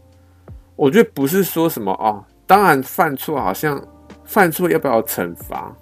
[0.77, 3.79] 我觉得不是说什么哦，当然犯错，好像
[4.23, 5.75] 犯错要不要惩罚？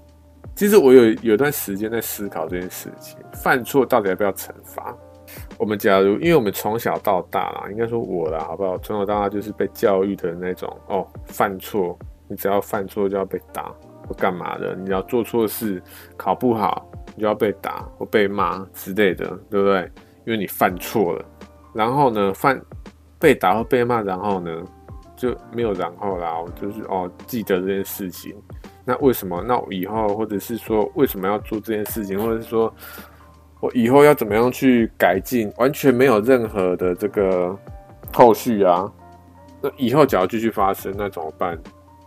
[0.55, 4.93] 其实我有有段时间在思考这件事情，犯错到底要不要惩罚？
[5.57, 8.77] 我们假如，因为我们从小到大啦，应该说我啦，好不好？
[8.79, 13.71] 从小到大就是被教育的那种哦，犯错，你只要犯错就要被打
[14.07, 15.81] 或干嘛的，你要做错事，
[16.15, 19.91] 考不好，你就要被打或被骂之类的，对不对？
[20.25, 21.25] 因为你犯错了，
[21.73, 22.59] 然后呢，犯
[23.19, 24.63] 被打或被骂，然后呢
[25.15, 28.35] 就没有然后啦，我就是哦，记得这件事情。
[28.85, 29.43] 那为什么？
[29.43, 32.19] 那我以后，或者是说，为什么要做这件事情？
[32.19, 32.73] 或者是说
[33.59, 35.51] 我以后要怎么样去改进？
[35.57, 37.57] 完全没有任何的这个
[38.13, 38.91] 后续啊！
[39.61, 41.57] 那以后假如继续发生，那怎么办？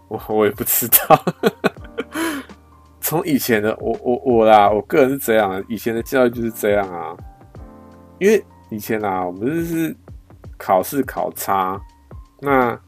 [0.08, 1.24] 我我也不知道。
[3.00, 7.16] 从以前的我我我啦，我个人是这样，以前的教育就是这样啊。
[8.18, 9.94] 因为以前啊，我们就是
[10.56, 11.80] 考试考差，
[12.40, 12.78] 那。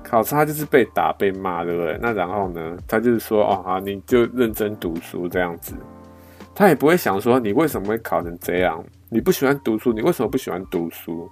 [0.00, 1.98] 考差就是被打被骂，对不对？
[2.00, 2.78] 那然后呢？
[2.86, 5.74] 他就是说，哦，好，你就认真读书这样子。
[6.58, 8.84] 他也不会想说，你为什么会考成这样？
[9.08, 11.30] 你不喜欢读书，你为什么不喜欢读书？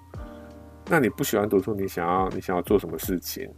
[0.89, 3.51] 那你不喜欢读书，你想要你想要做什么事情？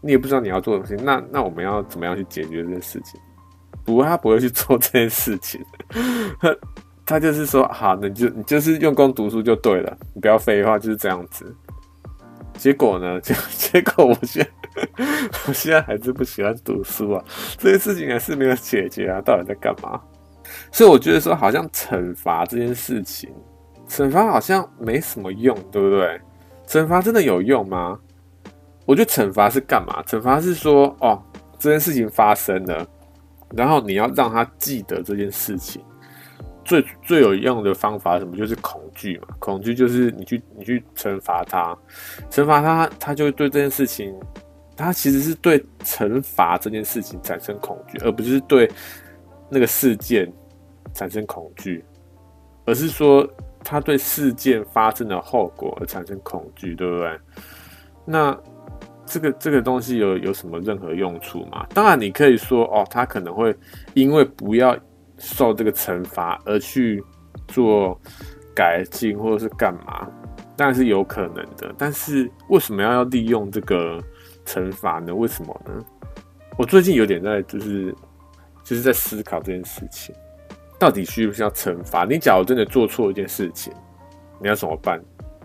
[0.00, 1.04] 你也不知道你要做什么事情。
[1.04, 3.20] 那那我们要怎么样去解决这件事情？
[3.84, 5.62] 不过他不会去做这件事情。
[6.40, 6.56] 他
[7.04, 11.54] 他就是说，好，那你就你就是用功读书就对了，你不要废话，就是这样子。
[12.54, 13.20] 结果呢？
[13.20, 14.50] 结 结果，我现在
[15.46, 17.22] 我现在还是不喜欢读书啊，
[17.58, 20.00] 这件事情还是没有解决啊，到底在干嘛？
[20.72, 23.30] 所以我觉得说，好像惩罚这件事情，
[23.88, 26.20] 惩罚好像没什么用，对不对？
[26.66, 27.98] 惩罚真的有用吗？
[28.86, 30.02] 我觉得惩罚是干嘛？
[30.06, 31.22] 惩罚是说，哦，
[31.58, 32.86] 这件事情发生了，
[33.56, 35.82] 然后你要让他记得这件事情。
[36.64, 38.34] 最最有用的方法什么？
[38.34, 39.28] 就是恐惧嘛。
[39.38, 41.76] 恐惧就是你去你去惩罚他，
[42.30, 44.18] 惩罚他，他就对这件事情，
[44.74, 48.66] 他其实是对惩罚这件事情产生恐惧，而不是对
[49.50, 50.32] 那个事件
[50.92, 51.84] 产生恐惧，
[52.66, 53.28] 而是说
[53.62, 57.18] 他对事件发生的后果而产生恐惧，对不对？
[58.04, 58.38] 那
[59.06, 61.66] 这个这个东西有有什么任何用处吗？
[61.72, 63.56] 当然，你可以说哦，他可能会
[63.94, 64.76] 因为不要。
[65.16, 67.00] 受这个惩罚而去
[67.46, 67.96] 做
[68.52, 70.10] 改进或者是干嘛，
[70.56, 71.72] 当然是有可能的。
[71.78, 74.02] 但是为什么要要利用这个
[74.44, 75.14] 惩罚呢？
[75.14, 75.72] 为什么呢？
[76.58, 77.94] 我最近有点在就是
[78.64, 80.12] 就是在思考这件事情，
[80.84, 82.04] 到底需不需要惩罚？
[82.04, 83.72] 你假如真的做错一件事情，
[84.38, 85.02] 你要怎么办？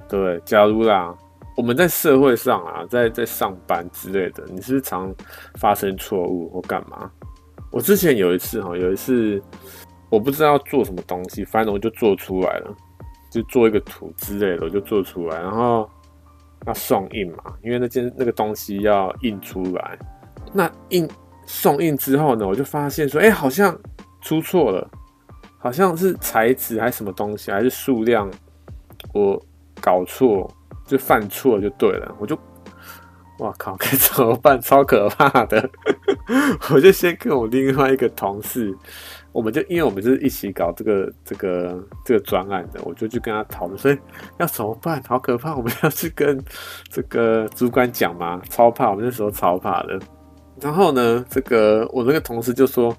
[0.09, 0.37] 对不对？
[0.43, 1.15] 假如啦，
[1.55, 5.15] 我们在社会上啊，在在上班之类的，你是常
[5.57, 7.09] 发生错误或干嘛？
[7.71, 9.41] 我之前有一次哈，有一次
[10.09, 12.75] 我不知道要做什么东西，反正我就做出来了，
[13.31, 15.89] 就做一个图之类的，我就做出来，然后
[16.67, 19.97] 要送印嘛，因为那件那个东西要印出来。
[20.51, 21.07] 那印
[21.45, 23.73] 送印之后呢，我就发现说，哎、好像
[24.19, 24.85] 出错了，
[25.60, 28.32] 好像是材质还是什么东西，还是数量，
[29.14, 29.39] 我
[29.82, 30.49] 搞错，
[30.88, 32.36] 就犯错就对了，我就
[33.39, 34.60] 哇靠，该怎么办？
[34.60, 35.70] 超可怕的！
[36.72, 38.76] 我就先跟我另外一个同事，
[39.32, 43.97] 我们就因为我们是一起搞这个这个这个专案的，我就去跟他讨论，所以
[44.39, 45.01] 要怎么办？
[45.07, 45.55] 好可怕！
[45.55, 46.41] 我们要去跟
[46.89, 48.41] 这个主管讲吗？
[48.49, 48.89] 超怕！
[48.89, 49.97] 我们那时候超怕的。
[50.60, 52.93] 然后呢，这个我那个同事就说，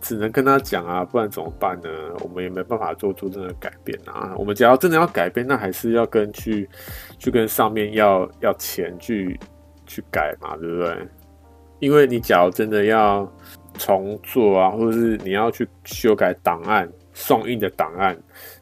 [0.00, 1.88] 只能跟他讲啊，不然怎么办呢？
[2.20, 4.34] 我们也没办法做出这个改变啊。
[4.36, 6.68] 我们只要真的要改变，那还是要跟去
[7.18, 9.38] 去跟上面要要钱去。
[9.90, 11.08] 去改嘛，对不对？
[11.78, 13.26] 因为你假如真的要
[13.78, 18.14] 重做啊，或者是你要去修改档案、送印的档案，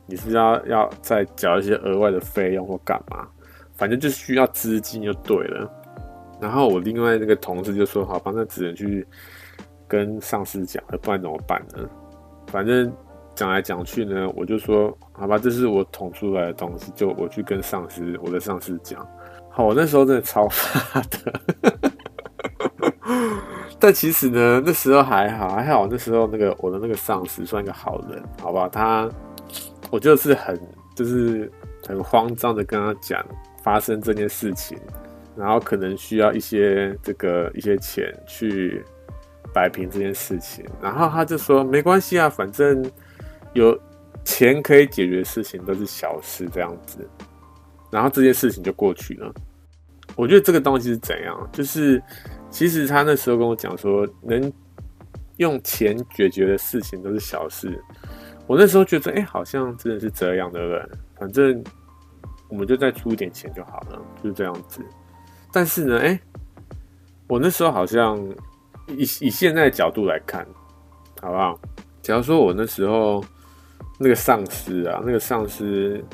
[0.06, 3.26] 你是要要再缴一些额外的费用或干嘛？
[3.74, 5.68] 反正就需要资金就对了。
[6.40, 9.04] 然后我另外那个同事就说：“好吧，那只能去
[9.88, 11.88] 跟上司讲，不然怎么办呢？”
[12.48, 12.92] 反正
[13.34, 19.06] 讲来讲去呢，我就说：“好吧，这是我捅出来的东西，就我去跟上司，我的上司讲。”
[19.50, 21.40] 好，我那时候真的超怕的，
[23.80, 25.86] 但其实呢，那时候还好，还好。
[25.86, 28.68] 那时候那个我的那个上司算一个好人，好吧？
[28.68, 29.08] 他，
[29.90, 30.60] 我就是很
[30.94, 31.50] 就是
[31.86, 33.24] 很慌张的跟他讲
[33.62, 34.78] 发生这件事情，
[35.34, 38.84] 然后可能需要一些这个一些钱去
[39.56, 42.84] 摆平这件事情，然后他就说没关系啊，反正
[43.54, 43.80] 有
[44.22, 47.08] 钱可以解决的事情都是小事，这样子。
[47.90, 49.32] 然后这件事情就过去了。
[50.14, 51.48] 我觉得这个东西是怎样？
[51.50, 52.02] 就是
[52.50, 54.52] 其实他那时候跟我讲说，能
[55.38, 57.82] 用钱解决的事情都是小事。
[58.46, 60.90] 我那时候觉得，哎，好像真的是这样的人。
[61.18, 61.64] 反正
[62.50, 64.84] 我们就再出一点钱就好了，就是这样子。
[65.50, 66.20] 但是呢，哎，
[67.26, 68.22] 我那时候好像
[68.88, 70.46] 以以现在的角度来看，
[71.20, 71.58] 好不好？
[72.02, 73.24] 假如说我那时候
[73.98, 76.04] 那个上司啊，那个上司。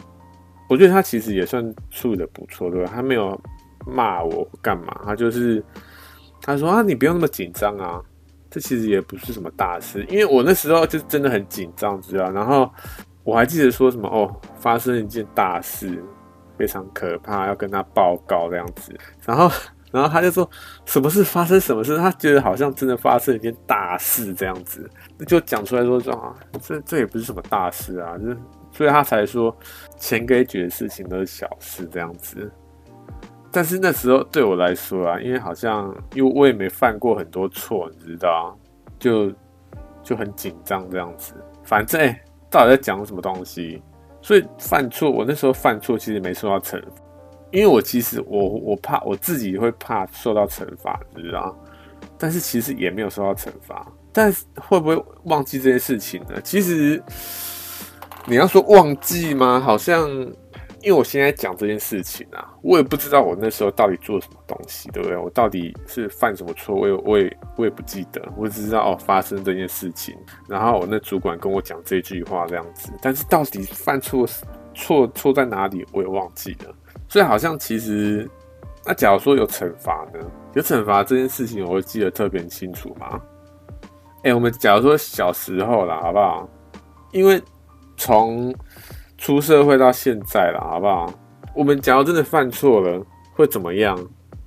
[0.68, 2.90] 我觉得他其实也算处理的不错，对吧？
[2.94, 3.38] 他没有
[3.86, 5.62] 骂我干嘛，他就是
[6.40, 8.00] 他说啊，你不用那么紧张啊，
[8.48, 10.02] 这其实也不是什么大事。
[10.08, 12.30] 因为我那时候就真的很紧张，知道？
[12.30, 12.70] 然后
[13.22, 16.02] 我还记得说什么哦，发生一件大事，
[16.56, 18.98] 非常可怕，要跟他报告这样子。
[19.26, 19.50] 然后，
[19.92, 20.48] 然后他就说
[20.86, 24.88] 什么事发生什么事，他觉得好像真的发生一件大事这样子，
[25.26, 28.34] 就讲出来说说啊，这这也不是什么大事啊，就。
[28.74, 29.54] 所以他才说，
[29.98, 32.50] 钱可以解决的事情都是小事这样子。
[33.50, 38.58] 但是那时候对我来说啊，因为好像因为我也没犯过很多错，你知道，
[38.98, 39.30] 就
[40.02, 41.34] 就很紧张这样子。
[41.64, 42.18] 反正欸，
[42.48, 43.82] 到底在讲什么东西？
[44.22, 46.88] 所以犯错，我那时候犯错其实没受到惩罚，
[47.52, 51.56] 因为我其实我我怕我自己会怕受到惩罚，你知道。
[52.18, 56.40] 但是其实也没有受到惩罚，但是会不会忘记这件事情呢？
[56.42, 57.00] 其实。
[58.24, 59.58] 你要说忘记吗？
[59.58, 60.08] 好像，
[60.80, 65.18] 因为我现在讲这件事情啊，我也不知道我那时候到底做什么东西，对不对？
[65.18, 66.72] 我到底是犯什么错？
[66.72, 68.22] 我也，我也，我也不记得。
[68.36, 70.16] 我只知道哦，发生这件事情，
[70.48, 72.92] 然后我那主管跟我讲这句话这样子。
[73.02, 74.24] 但是到底犯错
[74.72, 76.72] 错错在哪里，我也忘记了。
[77.12, 78.26] 所以好像其实，
[78.86, 80.20] 那假如说有惩罚呢？
[80.54, 83.20] 有惩罚这件事情，我会记得特别清楚吗？
[84.22, 86.48] 哎，我们假如说小时候啦，好不好？
[87.12, 87.38] 因为。
[87.94, 88.52] 从
[89.16, 91.12] 出社会到现在了，好不好？
[91.54, 93.00] 我们假如真的犯错了，
[93.34, 93.96] 会怎么样？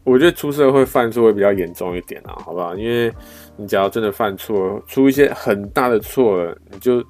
[0.03, 2.75] 我觉得出社会犯错会比较严重一点啊，好不好？
[2.75, 3.13] 因为
[3.55, 7.01] 你假如真的犯错，出一些很大的错了，你就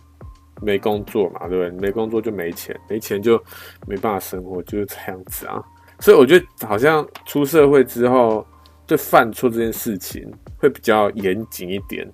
[0.61, 1.69] 没工作嘛，对不对？
[1.79, 3.41] 没工作就没钱，没钱就
[3.87, 5.63] 没办法生活，就是这样子啊。
[5.99, 8.45] 所以我觉得好像出社会之后，
[8.85, 12.05] 对犯错这件事情会比较严谨一点，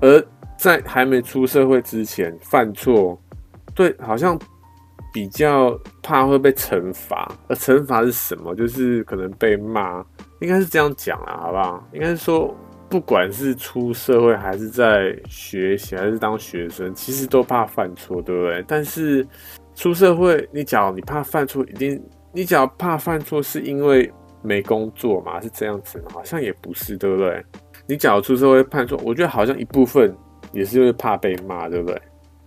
[0.00, 0.24] 而
[0.56, 3.20] 在还没出社会之前犯错。
[3.74, 4.36] 对，好像
[5.12, 8.52] 比较怕会被惩罚，而惩罚是什么？
[8.56, 10.04] 就是可能被骂，
[10.40, 11.88] 应该是这样讲啦，好不好？
[11.92, 12.52] 应该是说，
[12.88, 18.64] 不管是出社会还是在学习，还是当学生，其实都怕犯错，对不对？
[18.66, 19.26] 但是
[19.74, 24.10] 出社会，你假如你怕犯错，一定你假如怕犯错是因为
[24.42, 25.40] 没工作嘛？
[25.40, 26.06] 是这样子吗？
[26.14, 27.44] 好像也不是，对不对？
[27.86, 30.14] 你假如出社会犯错，我觉得好像一部分
[30.52, 32.00] 也是因为怕被骂，对不对？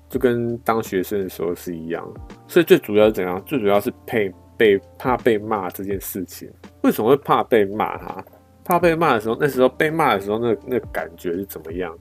[0.10, 2.06] 就跟当学生的时候是一样，
[2.48, 3.42] 所以最主要是怎样？
[3.46, 6.52] 最主要是被被怕被骂这件事情。
[6.82, 7.98] 为什么会怕被骂？
[7.98, 8.24] 哈，
[8.64, 11.96] 怕被骂的时候，那时候被骂的时候，那那感觉是怎么样？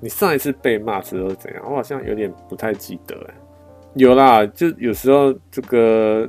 [0.00, 1.62] 你上一次被骂时候怎样？
[1.64, 3.16] 我好像有点不太记得。
[3.28, 3.34] 哎，
[3.94, 6.28] 有啦，就有时候这个，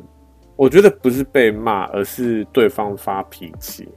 [0.56, 3.88] 我觉得不是被骂，而是对方发脾气。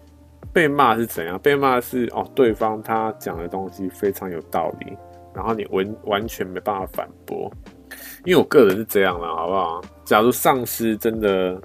[0.52, 1.38] 被骂是怎样？
[1.38, 4.96] 被骂是哦，对方他讲的东西非常有道理。
[5.34, 7.48] 然后你完完全没办法反驳，
[8.24, 9.80] 因为我个人是这样啦，好不好？
[10.04, 11.60] 假如上司真的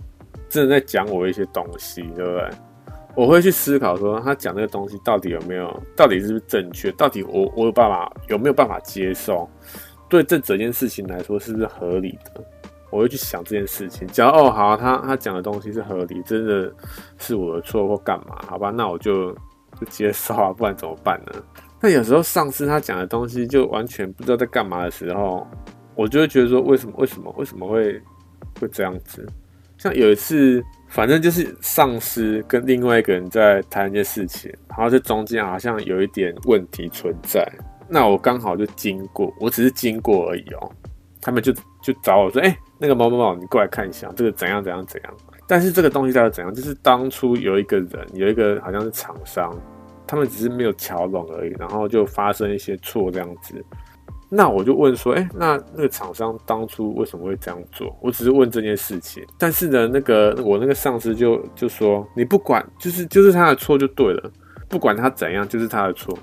[0.47, 2.49] 真的在讲我一些东西，对不对？
[3.15, 9.47] 我会去思考说，他讲那个东西到底有没有，到底是不是正确，到底我我有办法有没有办法接受，
[10.09, 12.43] 对这整件事情来说是不是合理的？
[12.89, 14.07] 我会去想这件事情。
[14.07, 16.73] 假如哦好，他他讲的东西是合理，真的
[17.19, 18.35] 是我的错或干嘛？
[18.47, 19.31] 好吧，那我就
[19.79, 21.33] 就接受啊，不然怎么办呢？
[21.79, 25.45] 那有时候上司他讲的东西就完全不知道在干嘛的时候，
[25.93, 28.01] 我就会觉得说，为什么为什么为什么会
[28.59, 29.23] 会这样子？
[29.77, 30.63] 像有一次。
[30.93, 37.43] 反正就是上司跟另外一个人在谈一件事情，然后这中间好像有一点问题存在。
[37.89, 40.71] 那我刚好就经过，我只是经过而已哦。
[41.19, 45.13] 他们就就找我说：“哎，那个某某某，你过来看一下，这个怎样怎样怎样。”
[45.47, 46.53] 但是这个东西到底怎样？
[46.53, 49.51] 就是当初有一个人，有一个好像是厂商，
[50.05, 53.65] 他们只是没有桥拢而已，然后就发生一些错这样子。
[54.35, 57.95] 那我就问说，哎、那那个厂商当初为什么会这样做？
[58.01, 64.31] 我只是问这件事情，但是呢，那个我那个上司就就说，你不管，就是就是他的错就对了，
[64.67, 66.17] 不管他怎样，就是他的错，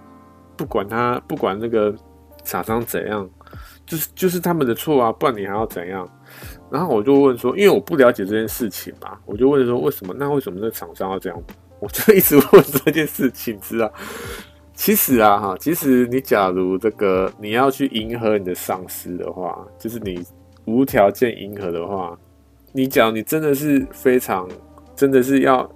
[0.57, 1.95] 不管他不管那个
[2.43, 3.29] 厂商怎样，
[3.87, 6.09] 就是就是他们的错啊，不然你还要怎样？
[6.71, 10.13] 然后我就问说，因为我不了解这件事情嘛，我就问说，为什么？
[10.19, 11.43] 那为什么那厂商要这样？
[11.81, 13.91] 我就一直 问这件事情，知道？
[14.81, 20.25] 其实啊，哈，其实你假如这个你要去迎合你的上司的话，就是你
[20.65, 22.19] 无条件迎合的话，
[22.73, 24.49] 你讲你真的是非常，
[24.97, 25.71] 真的是要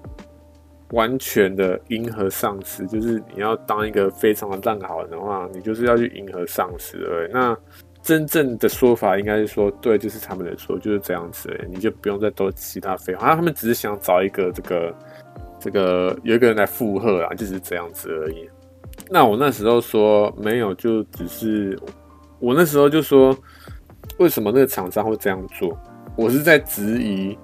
[0.92, 7.30] 完全的迎合上司，就是你要当一个非常的烂好人的话，你就是要去迎合上司而已。
[7.30, 7.54] 那
[8.00, 13.36] 真正的说法应该是说，对，就是他们的错，就是这样子，你就不用再多其他废话。
[13.36, 14.94] 他们只是想找一个这个
[15.60, 18.48] 这个有一个人来附和啊，就是这样子而已。
[19.10, 21.78] 那我那时候说没有，就只是
[22.38, 23.36] 我那时候就说，
[24.18, 25.78] 为什么那个厂商会这样做？
[26.16, 27.36] 我是在质疑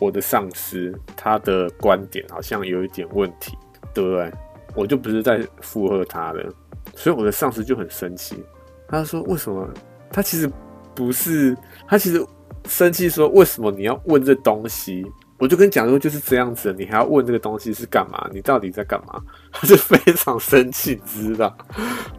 [0.00, 3.56] 我的上司，他的观点好像有一点问题，
[3.92, 4.32] 对不对？
[4.74, 6.46] 我就不是在附和他的，
[6.94, 8.42] 所以我的上司就很生气，
[8.88, 9.68] 他说为什么？
[10.10, 10.50] 他其实
[10.94, 12.24] 不是，他其实
[12.66, 15.04] 生气说为什么你要问这东西？
[15.42, 18.30] 我就跟你讲说就是这样子，你还要问这个东西是干嘛？
[18.32, 19.20] 你到底在干嘛？
[19.50, 21.52] 他就非常生气，知道？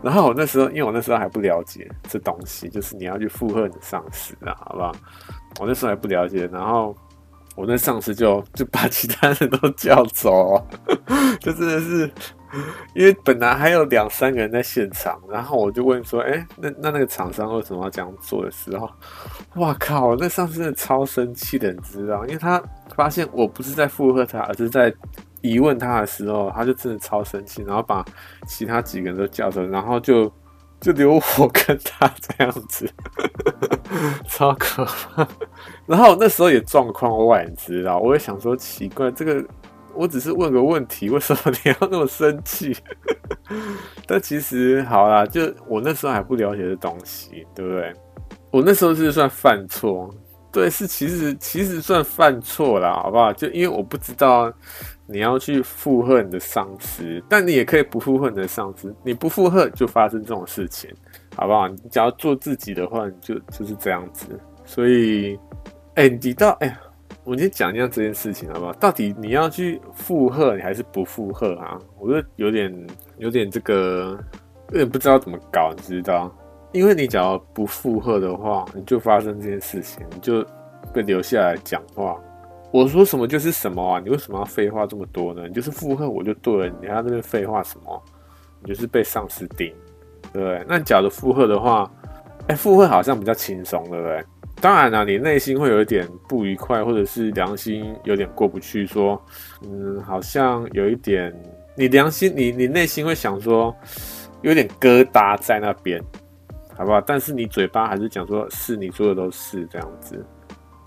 [0.02, 4.92] 然后我那时候，因为我那时候还不了解这东西，就是你要去附和你上司啊，好不好？
[5.62, 6.94] 我那时候还不了解，然后
[7.56, 10.62] 我那上司就就把其他人都叫走，
[11.40, 12.12] 就真的是。
[12.94, 18.88] 因为本来还有两三个人在现场，然后我就问说：“哎，那那那个厂商为什么要这样做的时候，
[19.56, 20.16] 哇靠！
[20.16, 22.24] 那上司真的超生气的，你知道？
[22.28, 22.62] 因为他
[22.96, 24.94] 发现我不是在附和他，而是在
[25.42, 28.06] 疑问他的时候，他就真的超生气，然后把
[28.48, 30.32] 其他几个人都叫走，然后就
[30.84, 32.88] 就留我跟他这样子，
[34.28, 35.28] 超可怕。
[35.86, 37.98] 然后那时候也状况外，你知道？
[37.98, 39.44] 我也想说奇怪这个。
[39.96, 42.76] 我只是问个问题，为什么你要那么生气？
[44.08, 47.94] 但其实好啦，就我那时候还不了解这东西，对不对？
[48.50, 50.10] 我那时候是算犯错，
[50.52, 53.32] 对，是其实其实算犯错啦，好不好？
[53.32, 54.52] 就因为我不知道
[55.06, 60.90] 你要去附和你的上司，但你也可以不附和你的上司，你不附和就发生这种事情，
[61.36, 61.68] 好不好？
[61.68, 64.28] 你只要做自己的话，你就就是这样子。
[64.66, 65.38] 所以，
[65.96, 66.80] 哎、你到哎呀。
[67.26, 68.74] 我先讲一下这件事情，好不好？
[68.74, 71.80] 到底你要去附和，你还是不附和啊？
[71.98, 72.88] 我就有点、
[73.18, 74.20] 有点这个，
[74.72, 76.30] 有点不知道怎么搞，你知道？
[76.74, 80.46] 因为你只要不附和的话，你就发生这件事情，你就
[80.94, 82.20] 被留下来讲话。
[82.74, 84.02] 我说什么就是什么啊！
[84.04, 85.48] 你为什么要废话这么多呢？
[85.48, 88.04] 你就是附和我就对了，你还在那边废话什么？
[88.64, 89.72] 你就是被上司盯，
[90.34, 90.66] 对不对？
[90.68, 91.88] 那假如附和的话，
[92.48, 94.26] 哎，附和好像比较轻松，对不对？
[94.60, 99.22] 当然了，你内心会有一点不愉快，或者是良心有点过不去，说，
[99.62, 101.32] 嗯，好像有一点，
[101.76, 103.76] 你良心，你你内心会想说，
[104.42, 106.02] 有点疙瘩在那边，
[106.76, 107.00] 好不好？
[107.02, 110.26] 但是你嘴巴还是讲说，是你做的都是这样子，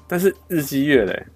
[0.09, 1.26] 但是日积月累，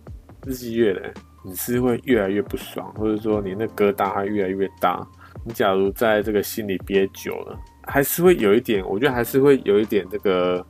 [0.46, 1.12] 日积月累，
[1.44, 5.06] 你是会越来越不爽，或者说你那疙瘩还越来越大。
[5.44, 10.64] 你假如在这个心里憋久了，还是会有一点，我觉得还是会有一点这个。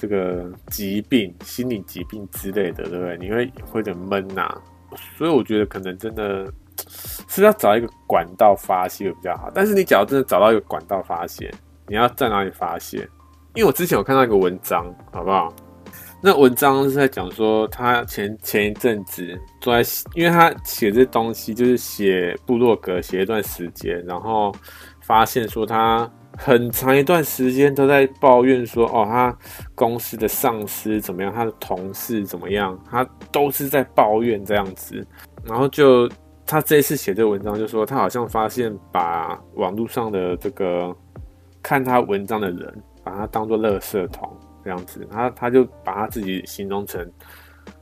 [0.00, 3.18] 这个疾病、心理疾病之类的，对不对？
[3.18, 4.48] 你会会有点闷呐，
[5.16, 6.46] 所以我觉得可能真的
[7.28, 9.50] 是要找一个管道发泄会比较好。
[9.52, 11.52] 但是你假如真的找到一个管道发泄，
[11.88, 12.98] 你要在哪里发泄？
[13.54, 15.52] 因为我之前有看到一个文章，好不好？
[16.20, 24.54] 那文章是在讲说，他前前一阵子坐在，因为他写这东西就是写部落格，写一段时间，然后
[25.00, 26.10] 发现说他。
[26.40, 29.36] 很长一段时间都在抱怨说，哦，他
[29.74, 35.04] 公司的上司怎么样，他的同事怎么样，他都是在抱怨这样子，
[35.42, 36.08] 然后就
[36.46, 40.94] 他这一次写这个文章，就说他好像发现把网络上的这个
[41.60, 44.37] 看他文章的人，把他当做垃圾桶
[44.68, 47.10] 这样子，他他就把他自己形容成，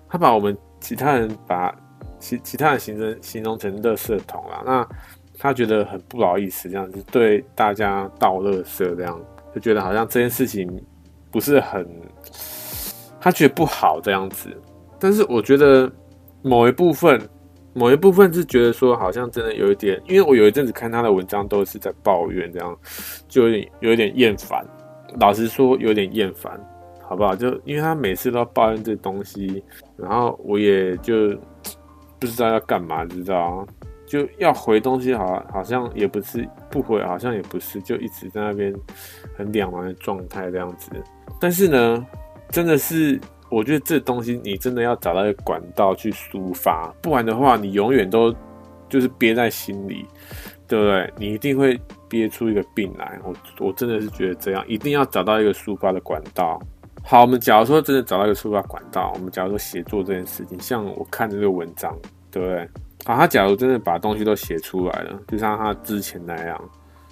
[0.09, 1.74] 他把我们其他人把
[2.20, 4.62] 其其他人形容形容成垃圾桶啦。
[4.64, 4.89] 那
[5.37, 9.20] 他觉得很不好意思，这样子对大家倒垃圾，这样
[9.53, 10.80] 就觉得好像这件事情
[11.32, 11.84] 不是很，
[13.20, 14.57] 他觉得不好这样子。
[15.01, 15.91] 但是我觉得
[16.43, 17.20] 某一部分，
[17.74, 22.78] 某一部分是觉得说好像真的有一点，因为我有一阵子看他的文章都是在抱怨，这样
[23.26, 24.64] 就有点有点厌烦。
[25.20, 26.61] 老实说，有点厌烦，
[27.09, 27.35] 好不好？
[27.35, 29.63] 就因为他每次都要抱怨这东西，
[29.97, 31.31] 然后我也就
[32.19, 33.67] 不知道要干嘛，知道。
[34.07, 38.73] 就要回东西好，好好像也不是不回，好像也不是，就一直在那边
[39.37, 40.93] 很两难的状态这样子。
[41.41, 42.07] 但是呢，
[42.51, 48.33] 真的是我觉得这东西你真的要找到一个管道去抒发，不然的话，你永远都
[48.89, 50.07] 就是憋在心里，
[50.69, 51.13] 对不对？
[51.17, 51.77] 你一定会
[52.09, 53.19] 憋出一个病来。
[53.25, 56.63] 我我真的是觉得这样，一定要找到一个抒发的管道。
[57.09, 61.97] 好，我们假如说真的找到一个抒发管道，我们假如说写作这件事情，像我看这个文章，
[62.33, 62.69] 对不对？
[63.05, 66.61] 好，他假如真的把东西都写出来了，就像他之前那样，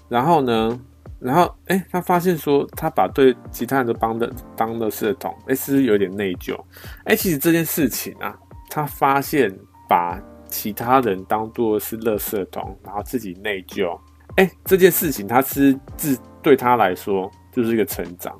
[0.09, 0.81] 然后呢，
[1.21, 6.59] 然后哎、他发现说他把对其他人都帮的当的垃圾桶，哎，是不是有点内疚？
[7.05, 8.37] 哎，其实这件事情啊，
[8.69, 9.49] 他发现
[9.89, 13.97] 把其他人当做是垃圾桶，然后自己内疚，
[14.35, 18.37] 哎，这件事情他是自对他来说就是一个成长，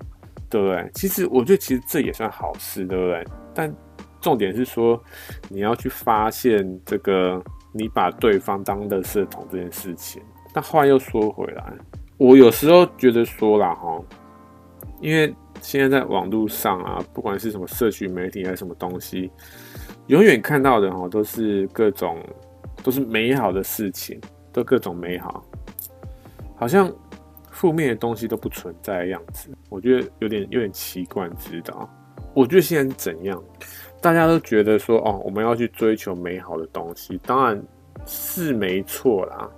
[0.55, 0.89] 对不对？
[0.95, 3.27] 其实我觉得其实这也算好事，对不对？
[3.53, 3.75] 但
[4.21, 5.03] 重点是说，
[5.49, 7.43] 你要去发现这个
[7.73, 10.23] 你把对方当垃圾桶这件事情。
[10.53, 11.73] 但话又说回来，
[12.19, 14.01] 我有时候觉得说啦哈，
[15.01, 19.29] 因为现在在网络上啊，不管是什么社群媒体还是什么东西，
[20.07, 22.17] 永远看到的哈都是各种
[22.85, 24.21] 都是美好的事情，
[24.53, 25.45] 都各种美好，
[26.55, 26.89] 好像
[27.55, 29.49] 负面的东西都不存在的样子。
[29.71, 31.89] 我觉得有点有点奇怪，知道？
[32.35, 33.43] 我觉得现在怎样？
[34.03, 37.63] 大家都觉得说哦，我们要去追求美好的东西，当然
[38.05, 39.49] 是没错啦。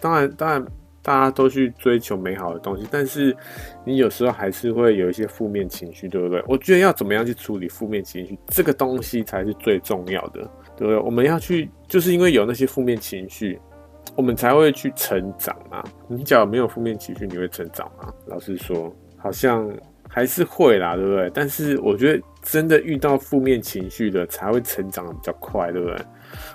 [0.00, 0.66] 当然，当然，
[1.02, 3.36] 大家都去追求美好的东西，但是
[3.84, 6.42] 你有时候还是会有一些负面情绪，对不对？
[6.48, 10.40] 我觉得要怎么样去处理负面情绪，这个东西才是最重要的，
[10.76, 10.96] 对不对？
[10.98, 13.60] 我们要去，就是因为有那些负面情绪，
[14.14, 15.84] 我们才会去成长啊。
[16.08, 18.12] 你假如没有负面情绪，你会成长吗？
[18.26, 19.68] 老实说，好像。
[20.08, 21.28] 还是会啦，对不对？
[21.34, 25.96] 但是我觉得真的遇到负面情绪的才会成长的比较快，对不对？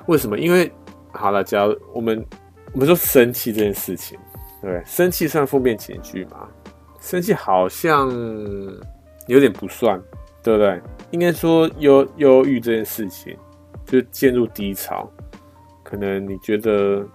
[0.07, 0.39] 为什么？
[0.39, 0.71] 因为
[1.11, 2.25] 好了，假如我们
[2.73, 4.17] 我们说生气这件事情，
[4.61, 4.83] 对不对？
[4.85, 6.47] 生气算负面情绪吗？
[7.01, 8.09] 生气好像
[9.27, 10.01] 有点不算，
[10.41, 10.81] 对不对？
[11.11, 13.37] 应该说忧忧郁这件事情，
[13.85, 15.07] 就进入低潮，
[15.83, 17.05] 可能你觉得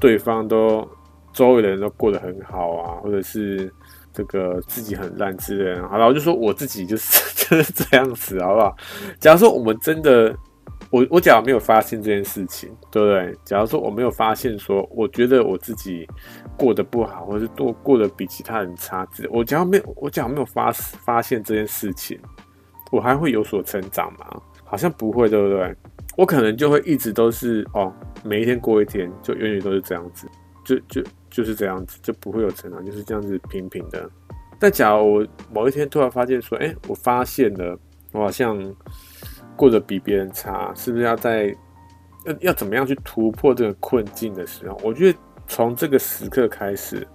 [0.00, 0.88] 对方都
[1.32, 3.72] 周围的人都过得很好啊，或者是。
[4.16, 8.74] 这个自己很烂之类的，好了，我就说我自己就是 就是这样子，好不好？
[9.20, 10.34] 假如说我们真的，
[10.88, 13.36] 我我假如没有发现这件事情，对不对？
[13.44, 16.08] 假如说我没有发现说，我觉得我自己
[16.56, 22.18] 过得不好，或者是多过得比其他人差，我假如没有，我假如没有发发现这件事情，
[22.90, 24.40] 我还会有所成长吗？
[24.64, 25.76] 好像不会，对不对？
[26.16, 27.92] 我可能就会一直都是哦，
[28.24, 30.26] 每一天过一天，就永远都是这样子，
[30.64, 31.02] 就就。
[31.28, 34.08] 就是这样子，就不会有成长，就是这样子平平的。
[34.58, 37.78] 但假如我某一天突然发现说，哎、我发现了，
[38.12, 38.58] 我好像
[39.54, 41.54] 过得比别人差，是不是要在
[42.24, 47.06] 要要怎么样去突破这个困境的时候，我觉得从这个时刻开始，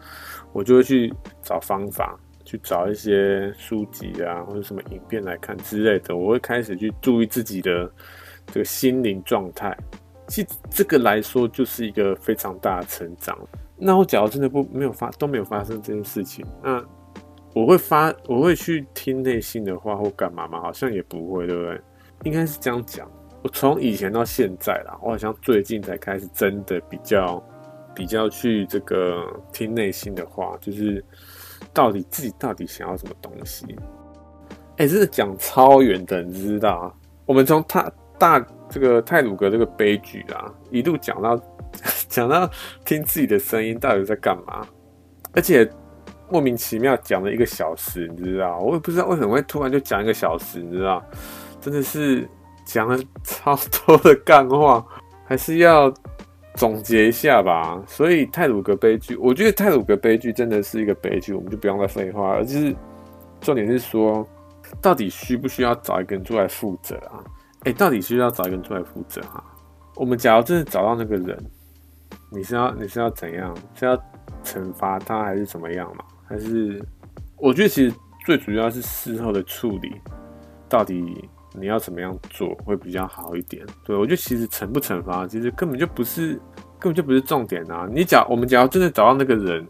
[0.53, 6.15] 我就会去找方法，去找一些书籍啊，或者什么影片来看之类的。
[6.15, 7.91] 我会开始去注意自己的
[8.47, 9.77] 这个心灵状态。
[10.27, 13.37] 其实这个来说，就是一个非常大的成长。
[13.75, 16.81] 那我假如真的不没有发都没有发生这件事情，那
[17.53, 20.61] 我会发我会去听内心的话或干嘛吗？
[20.61, 21.81] 好像也不会，对不对？
[22.23, 23.09] 应该是这样讲。
[23.43, 27.43] 我从以前到现在啦，我好像最近才开始真的比较
[27.93, 31.03] 比较去这个听内心的话，就是
[31.73, 33.65] 到底自己到底想要什么东西。
[34.77, 36.95] 哎、欸，这个讲超远的，你知道？
[37.25, 37.91] 我们从他
[38.21, 41.37] 大这个泰鲁格这个悲剧啊，一路讲到。
[42.09, 42.49] 讲到
[42.83, 44.67] 听自己的声音到底在干嘛，
[45.31, 45.65] 而且
[46.29, 48.59] 莫名其妙讲了一个小时，你知道？
[48.59, 51.01] 我也不知道为什么会突然就讲一个小时，你知道？
[51.61, 52.27] 真的是
[52.65, 53.57] 讲了超
[53.87, 54.85] 多的干话，
[55.25, 55.89] 还是要
[56.55, 57.81] 总结一下吧。
[57.87, 62.43] 所以泰鲁格悲剧，我觉得泰鲁格悲剧真的是一个悲剧，我们就不用再废话了。
[62.43, 62.75] 就是
[63.39, 64.27] 重点是说，
[64.81, 67.23] 到底需不需要找一个人出来负责啊？
[67.63, 69.43] 哎、到底需要找一个人出来负责哈？
[69.95, 71.37] 我们假如真的找到那个人。
[72.33, 73.53] 你是要你是要怎样？
[73.75, 73.95] 是要
[74.41, 76.05] 惩罚他还是怎么样嘛？
[76.25, 76.81] 还是
[77.35, 77.93] 我觉得其实
[78.25, 79.93] 最主要是事后的处理，
[80.69, 83.65] 到底你要怎么样做会比较好一点？
[83.83, 86.35] 对，我觉得其实惩不惩罚，其实根本就不是
[86.79, 87.85] 根本就不是重点啊！
[87.91, 89.67] 你假我们假如真的找到那个人，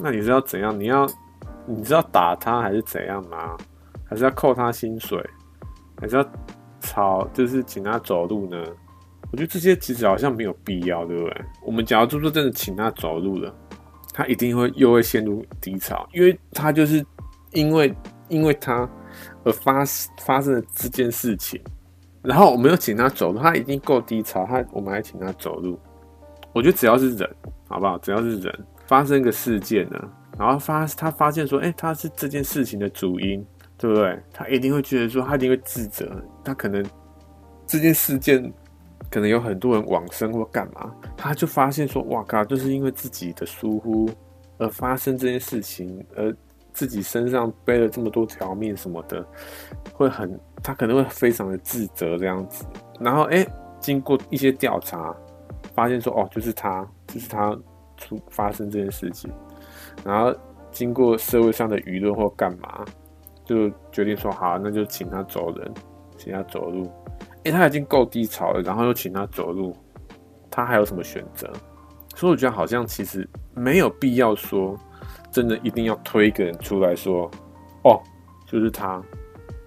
[0.00, 0.76] 那你是要怎样？
[0.78, 1.06] 你要
[1.64, 3.56] 你是要打他还是怎样吗？
[4.04, 5.24] 还是要扣他薪水？
[6.00, 6.26] 还是要
[6.90, 8.56] 吵就是请他走路呢？
[9.30, 11.44] 我觉得这些其实好像没有必要，对不对？
[11.64, 13.54] 我们假如就说真的请他走路了，
[14.12, 17.04] 他一定会又会陷入低潮，因为他就是
[17.52, 17.94] 因为
[18.28, 18.88] 因为他
[19.44, 19.84] 而发
[20.18, 21.60] 发生了这件事情，
[22.22, 25.78] 然后我们又请他走路，他已经够低潮，他我们还请他走路。
[26.52, 27.30] 我觉得只要是人，
[27.68, 27.96] 好不好？
[27.98, 33.46] 只要是人发生一个事件呢，然后发他发现说，哎，他是这件事情的主因，
[33.80, 34.16] 对不对？
[34.32, 36.84] 他一定会觉得说，他一定会自责，他可能
[37.66, 38.52] 这件事件。
[39.10, 44.08] 可能有很多人往生或干嘛，他就发现说：“哇靠，就是因为自己的疏忽
[44.56, 46.32] 而发生这件事情，而
[46.72, 49.26] 自己身上背了这么多条命什么的，
[49.92, 52.64] 会很，他可能会非常的自责这样子。
[53.00, 53.44] 然后，哎，
[53.80, 55.12] 经过一些调查，
[55.74, 57.58] 发现说：哦，就是他，就是他
[57.96, 59.28] 出发生这件事情。
[60.04, 60.32] 然后
[60.70, 62.84] 经过社会上的舆论或干嘛，
[63.50, 65.74] 就决定说：好，那就请他走人，
[66.16, 66.88] 请他走路。”
[67.42, 69.76] 哎，他已经够低潮了，然后又请他走路，
[70.48, 71.50] 他还有什么选择？
[72.14, 74.78] 所以我觉得好像其实没有必要说，
[75.32, 77.28] 真的一定要推一个人出来说，
[77.82, 77.98] 哦，
[78.46, 79.02] 就是他，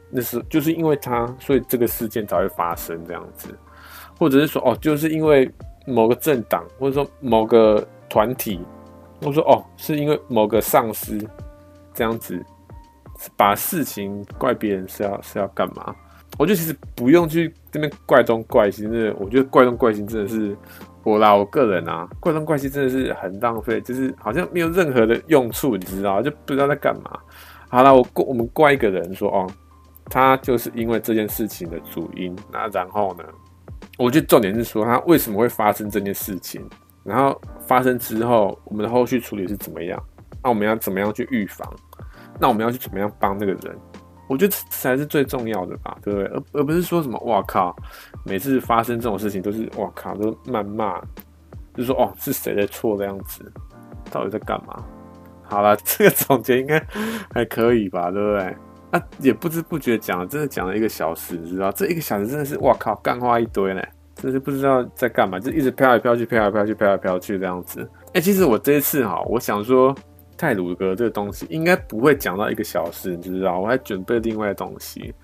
[0.10, 3.50] 那是就是因为他，所以这个事件才会发生这样子，
[4.18, 5.52] 或者是说，哦，就是因为
[5.86, 8.62] 某个政党，或者说某个团体，
[9.20, 11.18] 或者说，哦，是因为某个上司
[11.94, 12.40] 这样子，
[13.36, 15.95] 把事情怪别人是要是要干嘛？
[16.39, 20.57] 我觉得其实不用去这边怪东怪西，真的，我觉得怪东怪西真的是
[21.03, 27.20] 我啦，我个人啊，怪东怪西真的是很浪费，就是好像没有任何的用处，你知道，就不知道在干嘛。
[27.70, 29.47] 好了，我怪我们怪一个人说哦，
[30.05, 33.24] 他就是因为这件事情的主因，那然后呢，
[33.99, 36.68] 我觉得重点是说他为什么会发生这件事情，
[37.03, 40.03] 然后发生之后，我们的后续处理是怎么样？
[40.41, 41.72] 那我们要怎么样去预防？
[42.44, 43.74] 那我们要去怎么样帮那个人？
[44.28, 46.28] 我觉得这才是最重要的吧，对不对？
[46.28, 47.74] 而而不是说什么哇靠，
[48.26, 51.00] 每次发生这种事情都是哇靠，都谩骂，
[51.74, 53.50] 就说哦是谁的错这样子，
[54.12, 54.84] 到底在干嘛？
[55.44, 56.86] 好了， 这个总结应该
[57.34, 58.58] 还可以吧，对不对？
[58.91, 63.82] 啊，也不知不觉讲了，真的讲了一个小时，你知道这一个小时真的是哇靠，干话一堆呢，
[64.16, 67.89] 真是不知道在干嘛，就一直飘来飘去，飘来飘去，飘来飘去这样子。
[68.14, 69.96] 哎、其实我这一次哈，我想说。
[70.44, 73.58] 泰鲁格这个东西应该不会讲到一个小时，你知不知道？
[73.62, 75.16] 我还准备另外的东西，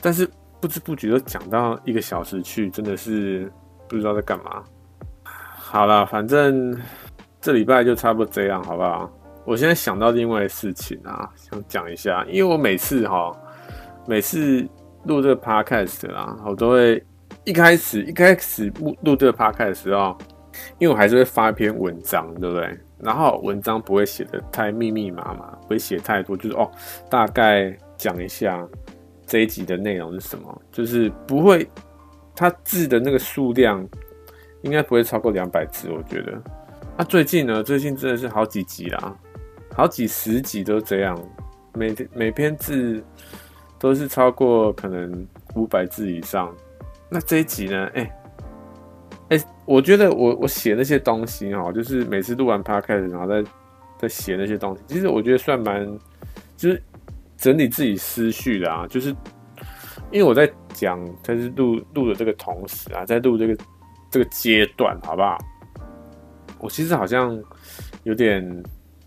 [0.00, 0.26] 但是
[0.58, 3.52] 不知不觉就讲到一个小时去，真的是
[3.86, 4.64] 不知道在干嘛。
[5.22, 6.74] 好了，反正
[7.42, 9.12] 这礼拜就差不多这样，好不好？
[9.44, 13.30] 我现在想到另外的事情啊，想讲一下，因为我每次哈，
[14.06, 14.66] 每次
[15.04, 17.04] 录这个 podcast 啦，我都会
[17.44, 20.16] 一开始一开始录录这个 podcast 的时候，
[20.78, 22.78] 因为我还是会发一篇文章，对不对？
[23.04, 26.70] 然后文章不会写得太密密麻麻，不会写太多，就是哦，
[27.10, 28.66] 大概讲一下
[29.26, 31.68] 这一集的内容是什么，就是不会，
[32.34, 33.86] 它字的那个数量
[34.62, 36.32] 应该不会超过两百字，我觉得。
[36.96, 39.14] 那、啊、最近呢，最近真的是好几集啦，
[39.76, 41.14] 好几十集都这样，
[41.74, 43.04] 每每篇字
[43.78, 46.50] 都是超过可能五百字以上。
[47.10, 48.10] 那这一集呢，哎。
[49.66, 53.42] 我觉得我我写那些东西哈，就是每次录完 podcast 然后再
[53.98, 55.86] 再写那些东西，其实我觉得算蛮，
[56.56, 56.82] 就是
[57.36, 58.86] 整理自己思绪的啊。
[58.88, 59.08] 就是
[60.10, 63.56] 因为我在讲，在是录录的这个同时啊，在录这个
[64.10, 65.38] 这个阶段，好不好？
[66.58, 67.38] 我其实好像
[68.02, 68.42] 有点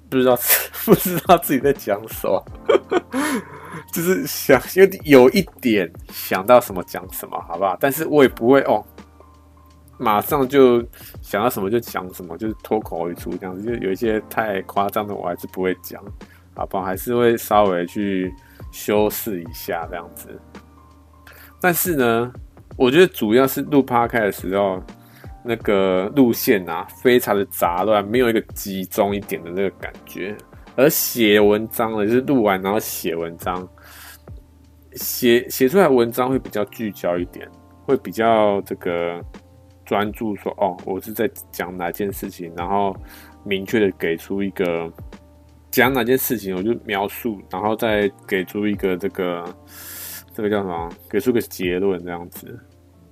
[0.09, 0.35] 不知道
[0.85, 2.43] 不知道自己在讲什么，
[3.93, 7.77] 就是想有有一点想到什么讲什么，好不好？
[7.79, 8.83] 但是我也不会哦。
[9.99, 10.79] 马上就
[11.21, 13.63] 想到什么就讲什么，就是脱口而出这样子。
[13.63, 15.99] 就有一些太夸张的，我还是不会讲，
[16.55, 16.83] 好不好？
[16.83, 18.31] 还是会稍微去
[18.71, 20.29] 修饰一下这样子。
[21.59, 22.31] 但是呢，
[22.77, 24.83] 我觉得主要是录 Podcast 的时候，
[25.43, 30.37] 那个路线啊，非常的杂乱，没有一个集中一点的那个感觉。
[30.75, 33.67] 而写文章呢，就是录完然后写文章，
[34.93, 37.49] 写写出来文章会比较聚焦一点，
[37.83, 39.19] 会比较这个。
[39.87, 42.93] 专注说哦，我是在讲哪件事情，然后
[43.45, 44.91] 明确的给出一个
[45.71, 49.45] 讲哪件事情，我就描述，然后再给出一个这个
[50.33, 50.89] 这个叫什么？
[51.09, 52.59] 给出个结论这样子。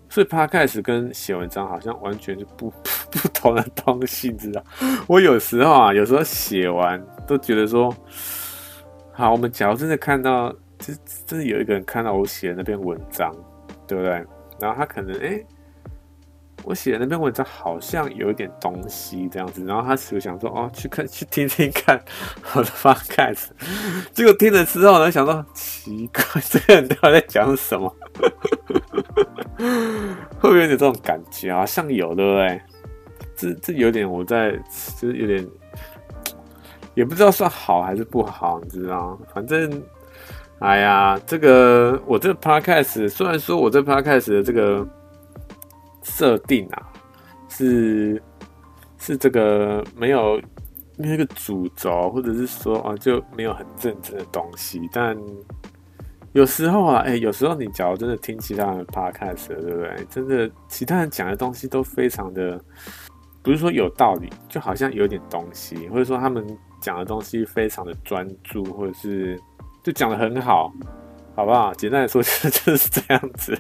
[0.09, 2.69] 所以 Podcast 跟写文章好像完全是不
[3.09, 4.61] 不同的东西，知道？
[5.07, 7.89] 我有时候啊，有时候写完都觉得说，
[9.13, 13.33] 好，我们假如真的看到，就是真的有一个人看到我写的那篇文章，
[13.87, 14.11] 对不对？
[14.59, 15.41] 然后他可能哎。
[16.65, 22.03] 我写的那篇文章好像有一点东西这样子，然后他就想说哦，去看去听听看
[22.55, 23.49] 我的 podcast，
[24.11, 27.95] 结果听了之后呢，想说奇怪，这个人到底在讲什么？
[30.39, 31.53] 会不会有点这种感觉？
[31.53, 32.59] 好像有，对不对？
[33.37, 34.51] 这这有点我在，
[34.99, 35.47] 就是有点，
[36.95, 39.19] 也不知道算好还是不好，你知道？
[39.31, 39.83] 反正，
[40.57, 44.83] 哎呀，这个我这个 podcast 虽然说我这 podcast 的这个。
[46.05, 46.87] 设定啊，
[47.49, 48.21] 是
[48.97, 50.39] 是这个没有
[50.97, 54.79] 没有一个主轴，或者是说啊就没有很正经的东西。
[54.93, 55.17] 但
[56.31, 60.05] 有时候啊，哎、有时候你假如真的听其他人 podcast，对不对？
[60.09, 62.59] 真的，其他人讲的东西都非常的，
[63.41, 66.45] 不是说有道理，就好像有点东西，或者说他们
[66.79, 69.39] 讲的东西非常的专注，或者是
[69.81, 70.71] 就讲的很好，
[71.35, 71.73] 好不好？
[71.73, 73.57] 简单来说，就 就是这样子。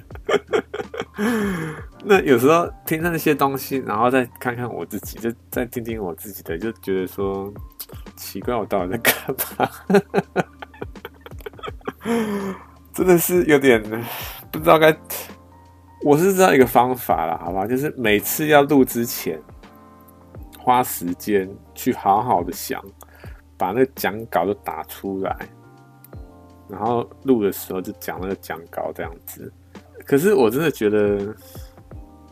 [2.03, 7.53] 那有时候听那些东西，然后再看看我自己，就再听听我自己的，就觉得说
[8.15, 9.13] 奇怪，我到底在干
[9.57, 9.69] 嘛？
[12.93, 13.81] 真的是有点
[14.51, 14.95] 不知道该。
[16.03, 19.41] 我是知道一个方法啦，好吧，就是每次要录之前，
[20.59, 22.79] 花时间去好好的想，
[23.57, 25.35] 把那个讲稿都打出来，
[26.67, 29.51] 然后录的时候就讲那个讲稿这样子。
[30.05, 31.35] 可是我真的觉得，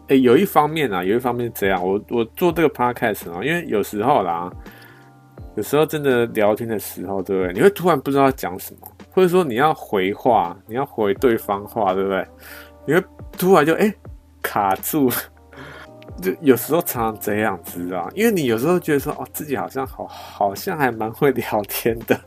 [0.08, 4.52] 哎、有一方面啊，有一方面这样，我我做这个 podcast 啊，因为有时候啦，
[5.56, 7.54] 有时候真的聊天的时候，对不对？
[7.54, 12.26] 你会突然不知道讲什么，或者说你要回话，你要回对方话，对不对？
[12.86, 13.04] 你会
[13.38, 13.94] 突然就哎、
[14.42, 15.10] 卡住，
[16.22, 22.20] 就有时候常常这样子啊，因为你有时候觉得说哦，自己好像好好像还蛮会聊天的，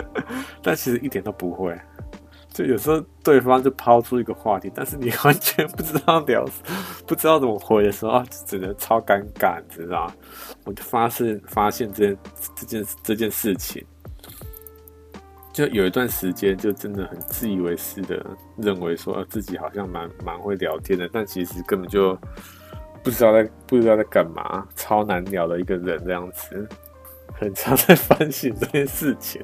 [0.62, 1.76] 但其实一点都不会。
[2.56, 6.42] 就有时候对方就抛出一个话题，但是你完全不知道聊，
[7.06, 10.10] 不知道怎么回的时候，啊，就只能超尴尬，你知道？
[10.64, 12.18] 我就发现发现这件
[12.54, 13.84] 这件这件事情，
[15.52, 18.24] 就有一段时间就真的很自以为是的
[18.56, 22.18] 认为说自己好像蛮蛮会聊天的，但其实根本就
[23.04, 26.66] 不知道在不知道在干嘛，超难聊的一个人这样子，
[27.34, 29.42] 很常在 反省这件事情。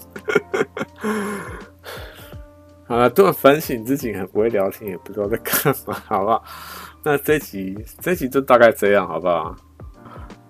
[2.93, 6.45] 啊，突然反省自己很不会聊天，也不知道在干嘛，好不好？
[7.03, 9.57] 那这集这集就大概这样，好不好？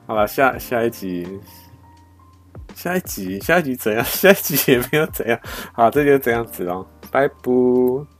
[0.07, 1.41] 好了，下下一集，
[2.75, 4.03] 下一集，下一集怎样？
[4.05, 5.39] 下一集也没有怎样。
[5.73, 8.12] 好，这就这样子哦，拜拜。